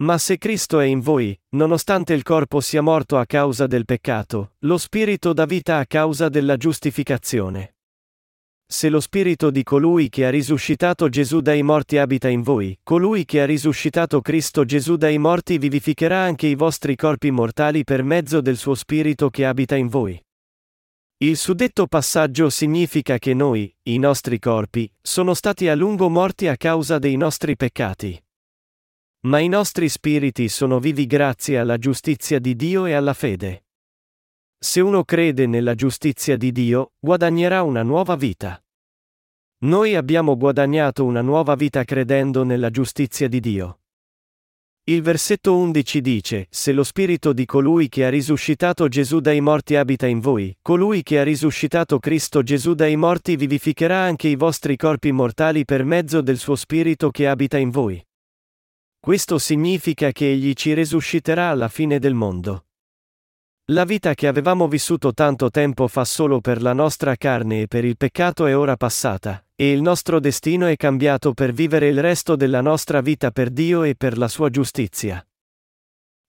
Ma 0.00 0.16
se 0.16 0.38
Cristo 0.38 0.78
è 0.78 0.84
in 0.84 1.00
voi, 1.00 1.36
nonostante 1.56 2.14
il 2.14 2.22
corpo 2.22 2.60
sia 2.60 2.82
morto 2.82 3.18
a 3.18 3.26
causa 3.26 3.66
del 3.66 3.84
peccato, 3.84 4.52
lo 4.60 4.78
spirito 4.78 5.32
dà 5.32 5.44
vita 5.44 5.78
a 5.78 5.86
causa 5.86 6.28
della 6.28 6.56
giustificazione. 6.56 7.74
Se 8.64 8.90
lo 8.90 9.00
spirito 9.00 9.50
di 9.50 9.64
colui 9.64 10.08
che 10.08 10.26
ha 10.26 10.30
risuscitato 10.30 11.08
Gesù 11.08 11.40
dai 11.40 11.62
morti 11.62 11.96
abita 11.96 12.28
in 12.28 12.42
voi, 12.42 12.78
colui 12.84 13.24
che 13.24 13.40
ha 13.40 13.46
risuscitato 13.46 14.20
Cristo 14.20 14.64
Gesù 14.64 14.96
dai 14.96 15.18
morti 15.18 15.58
vivificherà 15.58 16.20
anche 16.20 16.46
i 16.46 16.54
vostri 16.54 16.94
corpi 16.94 17.32
mortali 17.32 17.82
per 17.82 18.04
mezzo 18.04 18.40
del 18.40 18.56
suo 18.56 18.74
spirito 18.74 19.30
che 19.30 19.46
abita 19.46 19.74
in 19.74 19.88
voi. 19.88 20.22
Il 21.16 21.36
suddetto 21.36 21.88
passaggio 21.88 22.50
significa 22.50 23.18
che 23.18 23.34
noi, 23.34 23.74
i 23.84 23.98
nostri 23.98 24.38
corpi, 24.38 24.88
sono 25.00 25.34
stati 25.34 25.66
a 25.66 25.74
lungo 25.74 26.08
morti 26.08 26.46
a 26.46 26.56
causa 26.56 27.00
dei 27.00 27.16
nostri 27.16 27.56
peccati. 27.56 28.22
Ma 29.28 29.40
i 29.40 29.48
nostri 29.48 29.90
spiriti 29.90 30.48
sono 30.48 30.80
vivi 30.80 31.06
grazie 31.06 31.58
alla 31.58 31.76
giustizia 31.76 32.38
di 32.38 32.56
Dio 32.56 32.86
e 32.86 32.94
alla 32.94 33.12
fede. 33.12 33.66
Se 34.58 34.80
uno 34.80 35.04
crede 35.04 35.46
nella 35.46 35.74
giustizia 35.74 36.38
di 36.38 36.50
Dio, 36.50 36.92
guadagnerà 36.98 37.62
una 37.62 37.82
nuova 37.82 38.16
vita. 38.16 38.58
Noi 39.64 39.94
abbiamo 39.96 40.34
guadagnato 40.38 41.04
una 41.04 41.20
nuova 41.20 41.56
vita 41.56 41.84
credendo 41.84 42.42
nella 42.42 42.70
giustizia 42.70 43.28
di 43.28 43.38
Dio. 43.40 43.80
Il 44.84 45.02
versetto 45.02 45.58
11 45.58 46.00
dice, 46.00 46.46
Se 46.48 46.72
lo 46.72 46.82
spirito 46.82 47.34
di 47.34 47.44
colui 47.44 47.90
che 47.90 48.06
ha 48.06 48.08
risuscitato 48.08 48.88
Gesù 48.88 49.20
dai 49.20 49.42
morti 49.42 49.76
abita 49.76 50.06
in 50.06 50.20
voi, 50.20 50.56
colui 50.62 51.02
che 51.02 51.18
ha 51.18 51.22
risuscitato 51.22 51.98
Cristo 51.98 52.42
Gesù 52.42 52.72
dai 52.72 52.96
morti 52.96 53.36
vivificherà 53.36 54.00
anche 54.00 54.28
i 54.28 54.36
vostri 54.36 54.76
corpi 54.76 55.12
mortali 55.12 55.66
per 55.66 55.84
mezzo 55.84 56.22
del 56.22 56.38
suo 56.38 56.54
spirito 56.54 57.10
che 57.10 57.28
abita 57.28 57.58
in 57.58 57.68
voi. 57.68 58.02
Questo 59.08 59.38
significa 59.38 60.12
che 60.12 60.30
egli 60.30 60.52
ci 60.52 60.74
risusciterà 60.74 61.48
alla 61.48 61.68
fine 61.68 61.98
del 61.98 62.12
mondo. 62.12 62.66
La 63.70 63.84
vita 63.84 64.12
che 64.12 64.26
avevamo 64.26 64.68
vissuto 64.68 65.14
tanto 65.14 65.48
tempo 65.48 65.88
fa 65.88 66.04
solo 66.04 66.42
per 66.42 66.60
la 66.60 66.74
nostra 66.74 67.16
carne 67.16 67.62
e 67.62 67.68
per 67.68 67.86
il 67.86 67.96
peccato 67.96 68.44
è 68.44 68.54
ora 68.54 68.76
passata, 68.76 69.42
e 69.54 69.72
il 69.72 69.80
nostro 69.80 70.20
destino 70.20 70.66
è 70.66 70.76
cambiato 70.76 71.32
per 71.32 71.52
vivere 71.52 71.88
il 71.88 71.98
resto 72.02 72.36
della 72.36 72.60
nostra 72.60 73.00
vita 73.00 73.30
per 73.30 73.48
Dio 73.48 73.82
e 73.82 73.94
per 73.94 74.18
la 74.18 74.28
sua 74.28 74.50
giustizia. 74.50 75.26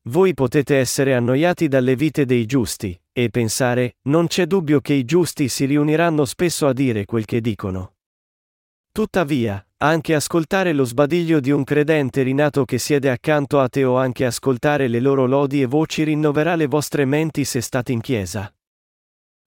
Voi 0.04 0.34
potete 0.34 0.78
essere 0.78 1.16
annoiati 1.16 1.68
dalle 1.68 1.98
vite 1.98 2.24
dei 2.24 2.46
giusti, 2.46 2.98
e 3.12 3.30
pensare, 3.30 3.98
non 4.04 4.28
c'è 4.28 4.46
dubbio 4.46 4.80
che 4.80 4.94
i 4.94 5.04
giusti 5.04 5.50
si 5.50 5.66
riuniranno 5.66 6.24
spesso 6.24 6.66
a 6.66 6.72
dire 6.72 7.04
quel 7.04 7.26
che 7.26 7.42
dicono. 7.42 7.96
Tuttavia, 9.00 9.66
anche 9.78 10.14
ascoltare 10.14 10.74
lo 10.74 10.84
sbadiglio 10.84 11.40
di 11.40 11.52
un 11.52 11.64
credente 11.64 12.22
rinato 12.22 12.66
che 12.66 12.78
siede 12.78 13.10
accanto 13.10 13.62
a 13.62 13.70
te 13.70 13.86
o 13.86 13.96
anche 13.96 14.26
ascoltare 14.26 14.90
le 14.90 15.00
loro 15.00 15.26
lodi 15.26 15.62
e 15.62 15.68
voci 15.68 16.04
rinnoverà 16.04 16.56
le 16.56 16.68
vostre 16.68 17.06
menti 17.06 17.46
se 17.46 17.62
state 17.62 17.94
in 17.94 18.02
chiesa. 18.02 18.54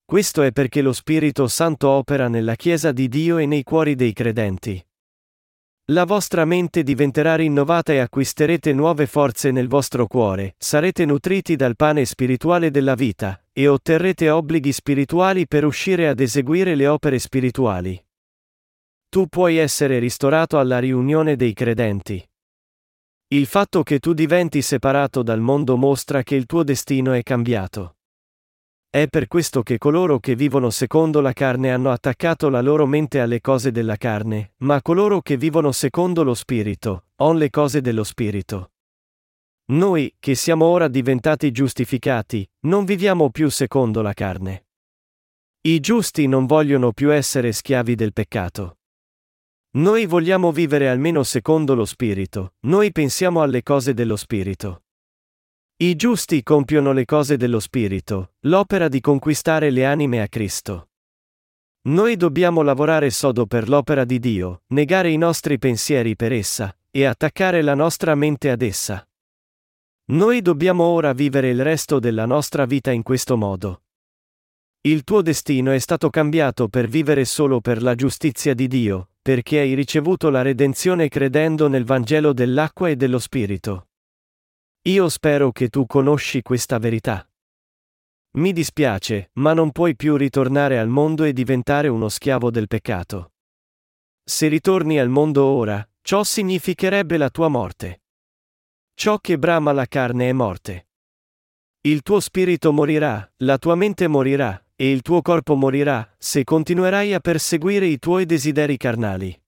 Questo 0.06 0.40
è 0.40 0.52
perché 0.52 0.80
lo 0.80 0.94
Spirito 0.94 1.48
Santo 1.48 1.90
opera 1.90 2.28
nella 2.28 2.54
Chiesa 2.54 2.92
di 2.92 3.08
Dio 3.08 3.36
e 3.36 3.44
nei 3.44 3.62
cuori 3.62 3.94
dei 3.94 4.14
credenti. 4.14 4.82
La 5.90 6.06
vostra 6.06 6.46
mente 6.46 6.82
diventerà 6.82 7.34
rinnovata 7.34 7.92
e 7.92 7.98
acquisterete 7.98 8.72
nuove 8.72 9.04
forze 9.04 9.50
nel 9.50 9.68
vostro 9.68 10.06
cuore, 10.06 10.54
sarete 10.56 11.04
nutriti 11.04 11.56
dal 11.56 11.76
pane 11.76 12.06
spirituale 12.06 12.70
della 12.70 12.94
vita, 12.94 13.38
e 13.52 13.68
otterrete 13.68 14.30
obblighi 14.30 14.72
spirituali 14.72 15.46
per 15.46 15.66
uscire 15.66 16.08
ad 16.08 16.20
eseguire 16.20 16.74
le 16.74 16.86
opere 16.86 17.18
spirituali. 17.18 18.02
Tu 19.12 19.26
puoi 19.26 19.58
essere 19.58 19.98
ristorato 19.98 20.58
alla 20.58 20.78
riunione 20.78 21.36
dei 21.36 21.52
credenti. 21.52 22.26
Il 23.34 23.44
fatto 23.44 23.82
che 23.82 23.98
tu 23.98 24.14
diventi 24.14 24.62
separato 24.62 25.22
dal 25.22 25.38
mondo 25.38 25.76
mostra 25.76 26.22
che 26.22 26.34
il 26.34 26.46
tuo 26.46 26.62
destino 26.62 27.12
è 27.12 27.22
cambiato. 27.22 27.96
È 28.88 29.08
per 29.08 29.28
questo 29.28 29.62
che 29.62 29.76
coloro 29.76 30.18
che 30.18 30.34
vivono 30.34 30.70
secondo 30.70 31.20
la 31.20 31.34
carne 31.34 31.72
hanno 31.72 31.90
attaccato 31.90 32.48
la 32.48 32.62
loro 32.62 32.86
mente 32.86 33.20
alle 33.20 33.42
cose 33.42 33.70
della 33.70 33.96
carne, 33.96 34.54
ma 34.60 34.80
coloro 34.80 35.20
che 35.20 35.36
vivono 35.36 35.72
secondo 35.72 36.22
lo 36.22 36.32
Spirito, 36.32 37.08
on 37.16 37.36
le 37.36 37.50
cose 37.50 37.82
dello 37.82 38.04
Spirito. 38.04 38.70
Noi, 39.72 40.16
che 40.18 40.34
siamo 40.34 40.64
ora 40.64 40.88
diventati 40.88 41.50
giustificati, 41.50 42.48
non 42.60 42.86
viviamo 42.86 43.28
più 43.28 43.50
secondo 43.50 44.00
la 44.00 44.14
carne. 44.14 44.68
I 45.68 45.80
giusti 45.80 46.26
non 46.26 46.46
vogliono 46.46 46.92
più 46.92 47.12
essere 47.12 47.52
schiavi 47.52 47.94
del 47.94 48.14
peccato. 48.14 48.78
Noi 49.74 50.04
vogliamo 50.04 50.52
vivere 50.52 50.90
almeno 50.90 51.22
secondo 51.22 51.74
lo 51.74 51.86
Spirito, 51.86 52.56
noi 52.66 52.92
pensiamo 52.92 53.40
alle 53.40 53.62
cose 53.62 53.94
dello 53.94 54.16
Spirito. 54.16 54.82
I 55.76 55.96
giusti 55.96 56.42
compiono 56.42 56.92
le 56.92 57.06
cose 57.06 57.38
dello 57.38 57.58
Spirito, 57.58 58.34
l'opera 58.40 58.88
di 58.88 59.00
conquistare 59.00 59.70
le 59.70 59.86
anime 59.86 60.20
a 60.20 60.28
Cristo. 60.28 60.90
Noi 61.88 62.16
dobbiamo 62.16 62.60
lavorare 62.60 63.08
sodo 63.08 63.46
per 63.46 63.70
l'opera 63.70 64.04
di 64.04 64.18
Dio, 64.18 64.64
negare 64.68 65.10
i 65.10 65.16
nostri 65.16 65.58
pensieri 65.58 66.16
per 66.16 66.32
essa, 66.32 66.76
e 66.90 67.06
attaccare 67.06 67.62
la 67.62 67.74
nostra 67.74 68.14
mente 68.14 68.50
ad 68.50 68.60
essa. 68.60 69.08
Noi 70.10 70.42
dobbiamo 70.42 70.84
ora 70.84 71.14
vivere 71.14 71.48
il 71.48 71.62
resto 71.62 71.98
della 71.98 72.26
nostra 72.26 72.66
vita 72.66 72.90
in 72.90 73.02
questo 73.02 73.38
modo. 73.38 73.84
Il 74.82 75.02
tuo 75.02 75.22
destino 75.22 75.70
è 75.70 75.78
stato 75.78 76.10
cambiato 76.10 76.68
per 76.68 76.88
vivere 76.88 77.24
solo 77.24 77.62
per 77.62 77.82
la 77.82 77.94
giustizia 77.94 78.52
di 78.52 78.68
Dio, 78.68 79.11
perché 79.22 79.60
hai 79.60 79.74
ricevuto 79.74 80.30
la 80.30 80.42
redenzione 80.42 81.08
credendo 81.08 81.68
nel 81.68 81.84
Vangelo 81.84 82.32
dell'acqua 82.32 82.88
e 82.88 82.96
dello 82.96 83.20
Spirito. 83.20 83.86
Io 84.88 85.08
spero 85.08 85.52
che 85.52 85.68
tu 85.68 85.86
conosci 85.86 86.42
questa 86.42 86.78
verità. 86.78 87.24
Mi 88.32 88.52
dispiace, 88.52 89.30
ma 89.34 89.52
non 89.52 89.70
puoi 89.70 89.94
più 89.94 90.16
ritornare 90.16 90.78
al 90.78 90.88
mondo 90.88 91.22
e 91.22 91.32
diventare 91.32 91.86
uno 91.86 92.08
schiavo 92.08 92.50
del 92.50 92.66
peccato. 92.66 93.34
Se 94.24 94.48
ritorni 94.48 94.98
al 94.98 95.08
mondo 95.08 95.44
ora, 95.44 95.88
ciò 96.00 96.24
significherebbe 96.24 97.16
la 97.16 97.30
tua 97.30 97.46
morte. 97.46 98.02
Ciò 98.94 99.18
che 99.18 99.38
brama 99.38 99.72
la 99.72 99.86
carne 99.86 100.28
è 100.28 100.32
morte. 100.32 100.88
Il 101.82 102.02
tuo 102.02 102.18
spirito 102.20 102.72
morirà, 102.72 103.32
la 103.38 103.58
tua 103.58 103.74
mente 103.74 104.08
morirà, 104.08 104.64
e 104.82 104.90
il 104.90 105.02
tuo 105.02 105.22
corpo 105.22 105.54
morirà, 105.54 106.12
se 106.18 106.42
continuerai 106.42 107.14
a 107.14 107.20
perseguire 107.20 107.86
i 107.86 108.00
tuoi 108.00 108.26
desideri 108.26 108.76
carnali. 108.76 109.40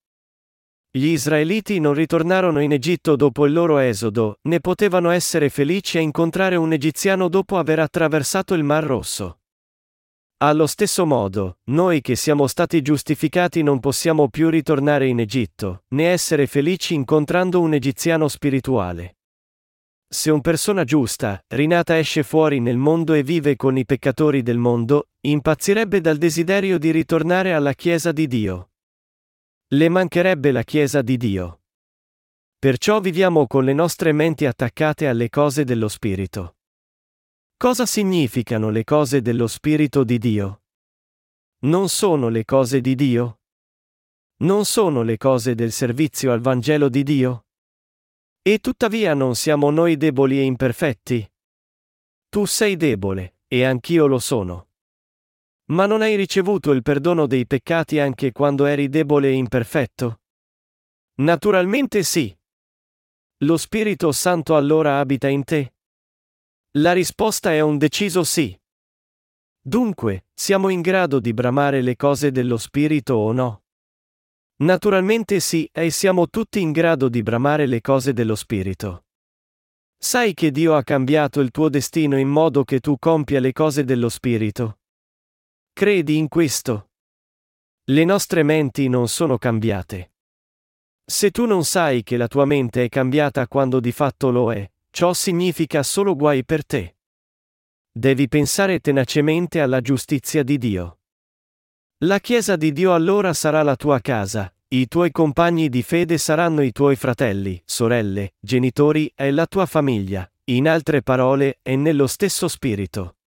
Gli 0.92 1.07
israeliti 1.07 1.81
non 1.81 1.92
ritornarono 1.92 2.61
in 2.61 2.70
Egitto 2.70 3.16
dopo 3.16 3.44
il 3.44 3.53
loro 3.53 3.79
esodo, 3.79 4.38
né 4.42 4.61
potevano 4.61 5.11
essere 5.11 5.49
felici 5.49 5.99
a 5.99 6.01
incontrare 6.01 6.55
un 6.55 6.73
egiziano 6.73 7.29
dopo 7.29 7.59
aver 7.59 7.81
attraversato 7.81 8.55
il 8.55 8.62
Mar 8.62 8.85
Rosso. 8.85 9.40
Allo 10.37 10.68
stesso 10.68 11.05
modo, 11.05 11.59
noi 11.64 12.01
che 12.01 12.14
siamo 12.14 12.47
stati 12.47 12.81
giustificati 12.81 13.64
non 13.64 13.81
possiamo 13.81 14.29
più 14.29 14.49
ritornare 14.51 15.09
in 15.09 15.18
Egitto, 15.18 15.83
né 15.94 16.11
essere 16.11 16.47
felici 16.47 16.94
incontrando 16.94 17.61
un 17.61 17.75
egiziano 17.75 18.29
spirituale. 18.29 19.16
Se 20.14 20.31
un 20.31 20.40
persona 20.40 20.85
giusta, 20.85 21.44
rinata 21.48 21.98
esce 21.98 22.22
fuori 22.22 22.61
nel 22.61 22.77
mondo 22.77 23.14
e 23.14 23.24
vive 23.24 23.57
con 23.57 23.77
i 23.77 23.85
peccatori 23.85 24.42
del 24.42 24.59
mondo, 24.59 25.09
impazzirebbe 25.22 26.00
dal 26.00 26.18
desiderio 26.18 26.79
di 26.79 26.92
ritornare 26.92 27.53
alla 27.53 27.72
Chiesa 27.72 28.12
di 28.12 28.29
Dio. 28.29 28.70
Le 29.72 29.88
mancherebbe 29.88 30.53
la 30.53 30.62
Chiesa 30.62 31.03
di 31.03 31.16
Dio. 31.16 31.62
Perciò 32.57 33.00
viviamo 33.00 33.48
con 33.48 33.64
le 33.64 33.72
nostre 33.72 34.12
menti 34.12 34.46
attaccate 34.46 35.09
alle 35.09 35.29
cose 35.29 35.64
dello 35.64 35.88
Spirito. 35.88 36.59
Cosa 37.57 37.85
significano 37.85 38.70
le 38.70 38.85
cose 38.85 39.20
dello 39.20 39.48
Spirito 39.48 40.05
di 40.05 40.18
Dio? 40.18 40.62
Non 41.64 41.88
sono 41.88 42.29
le 42.29 42.44
cose 42.44 42.81
di 42.81 42.94
Dio? 42.94 43.40
Non 44.42 44.64
sono 44.64 45.03
le 45.03 45.16
cose 45.16 45.57
del 45.57 45.72
servizio 45.72 46.31
al 46.31 46.40
Vangelo 46.40 46.88
di 46.88 47.03
Dio? 47.03 47.43
E 48.46 48.59
tuttavia 48.59 49.14
non 49.14 49.37
siamo 49.37 49.70
noi 49.70 49.96
deboli 49.96 50.38
e 50.38 50.42
imperfetti? 50.42 51.26
Tu 52.28 52.44
sei 52.44 52.76
debole, 52.76 53.38
e 53.48 53.64
anch'io 53.64 54.04
lo 54.04 54.18
sono. 54.18 54.68
Ma 55.70 55.87
non 55.87 56.02
hai 56.02 56.14
ricevuto 56.14 56.72
il 56.72 56.83
perdono 56.83 57.26
dei 57.26 57.46
peccati 57.46 57.98
anche 57.98 58.33
quando 58.33 58.66
eri 58.66 58.90
debole 58.90 59.28
e 59.28 59.33
imperfetto? 59.33 60.20
Naturalmente 61.20 62.02
sì. 62.02 62.37
Lo 63.44 63.57
Spirito 63.57 64.12
Santo 64.12 64.57
allora 64.57 64.98
abita 64.98 65.28
in 65.28 65.42
te? 65.44 65.76
La 66.72 66.92
risposta 66.92 67.50
è 67.50 67.61
un 67.61 67.78
deciso 67.78 68.24
sì. 68.24 68.54
Dunque, 69.59 70.26
siamo 70.35 70.68
in 70.68 70.83
grado 70.83 71.18
di 71.18 71.33
bramare 71.33 71.80
le 71.80 71.96
cose 71.96 72.30
dello 72.30 72.59
Spirito 72.59 73.14
o 73.14 73.33
no? 73.33 73.63
Naturalmente 74.64 75.40
sì, 75.40 75.68
e 75.70 75.90
siamo 75.90 76.31
tutti 76.31 76.59
in 76.59 76.72
grado 76.72 77.11
di 77.11 77.22
bramare 77.22 77.66
le 77.66 77.83
cose 77.83 78.14
dello 78.14 78.35
Spirito. 78.35 79.05
Sai 79.98 80.33
che 80.33 80.50
Dio 80.50 80.74
ha 80.74 80.83
cambiato 80.83 81.40
il 81.40 81.50
tuo 81.50 81.68
destino 81.68 82.18
in 82.18 82.29
modo 82.29 82.64
che 82.64 82.81
tu 82.81 82.98
compia 82.98 83.40
le 83.40 83.53
cose 83.53 83.85
dello 83.85 84.09
Spirito? 84.09 84.79
Credi 85.70 86.16
in 86.16 86.29
questo? 86.29 86.92
Le 87.90 88.05
nostre 88.07 88.42
menti 88.42 88.88
non 88.88 89.07
sono 89.07 89.37
cambiate. 89.37 90.12
Se 91.05 91.31
tu 91.31 91.44
non 91.44 91.64
sai 91.64 92.03
che 92.03 92.16
la 92.16 92.27
tua 92.27 92.46
mente 92.46 92.85
è 92.85 92.88
cambiata 92.88 93.46
quando 93.46 93.81
di 93.81 93.92
fatto 93.92 94.31
lo 94.31 94.50
è, 94.50 94.66
ciò 94.88 95.12
significa 95.12 95.83
solo 95.83 96.16
guai 96.16 96.42
per 96.42 96.64
te. 96.64 96.96
Devi 97.92 98.29
pensare 98.29 98.81
tenacemente 98.81 99.61
alla 99.61 99.83
giustizia 99.83 100.42
di 100.42 100.57
Dio. 100.57 101.00
La 101.98 102.18
Chiesa 102.18 102.57
di 102.57 102.72
Dio 102.72 102.94
allora 102.94 103.35
sarà 103.35 103.62
la 103.62 103.77
tua 103.77 104.00
casa, 104.00 104.54
i 104.76 104.88
tuoi 104.88 105.12
compagni 105.12 105.68
di 105.68 105.84
fede 105.84 106.18
saranno 106.18 106.60
i 106.60 106.72
tuoi 106.72 106.96
fratelli, 106.96 107.62
sorelle, 107.64 108.34
genitori 108.40 109.08
e 109.14 109.30
la 109.30 109.46
tua 109.46 109.66
famiglia, 109.66 110.28
in 110.46 110.68
altre 110.68 111.00
parole, 111.00 111.60
è 111.62 111.76
nello 111.76 112.08
stesso 112.08 112.48
spirito. 112.48 113.18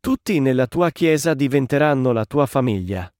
Tutti 0.00 0.40
nella 0.40 0.66
tua 0.66 0.90
Chiesa 0.90 1.34
diventeranno 1.34 2.12
la 2.12 2.24
tua 2.24 2.46
famiglia. 2.46 3.14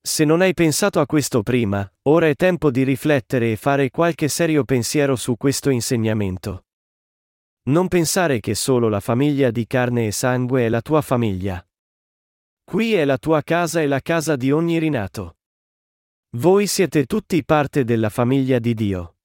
Se 0.00 0.24
non 0.24 0.42
hai 0.42 0.54
pensato 0.54 1.00
a 1.00 1.06
questo 1.06 1.42
prima, 1.42 1.92
ora 2.02 2.28
è 2.28 2.36
tempo 2.36 2.70
di 2.70 2.84
riflettere 2.84 3.50
e 3.50 3.56
fare 3.56 3.90
qualche 3.90 4.28
serio 4.28 4.62
pensiero 4.62 5.16
su 5.16 5.36
questo 5.36 5.70
insegnamento. 5.70 6.66
Non 7.64 7.88
pensare 7.88 8.38
che 8.38 8.54
solo 8.54 8.88
la 8.88 9.00
famiglia 9.00 9.50
di 9.50 9.66
carne 9.66 10.06
e 10.06 10.12
sangue 10.12 10.66
è 10.66 10.68
la 10.68 10.82
tua 10.82 11.00
famiglia. 11.00 11.66
Qui 12.62 12.94
è 12.94 13.04
la 13.04 13.18
tua 13.18 13.42
casa 13.42 13.80
e 13.80 13.88
la 13.88 14.00
casa 14.00 14.36
di 14.36 14.52
ogni 14.52 14.78
rinato. 14.78 15.38
Voi 16.36 16.66
siete 16.66 17.04
tutti 17.04 17.44
parte 17.44 17.84
della 17.84 18.08
famiglia 18.08 18.58
di 18.58 18.74
Dio. 18.74 19.18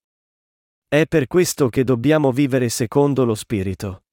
È 0.88 1.08
per 1.08 1.26
questo 1.26 1.68
che 1.68 1.84
dobbiamo 1.84 2.32
vivere 2.32 2.70
secondo 2.70 3.26
lo 3.26 3.34
Spirito. 3.34 4.04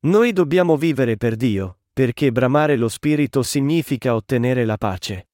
Noi 0.00 0.34
dobbiamo 0.34 0.76
vivere 0.76 1.16
per 1.16 1.36
Dio, 1.36 1.78
perché 1.90 2.30
bramare 2.30 2.76
lo 2.76 2.88
Spirito 2.88 3.42
significa 3.42 4.14
ottenere 4.14 4.66
la 4.66 4.76
pace. 4.76 5.28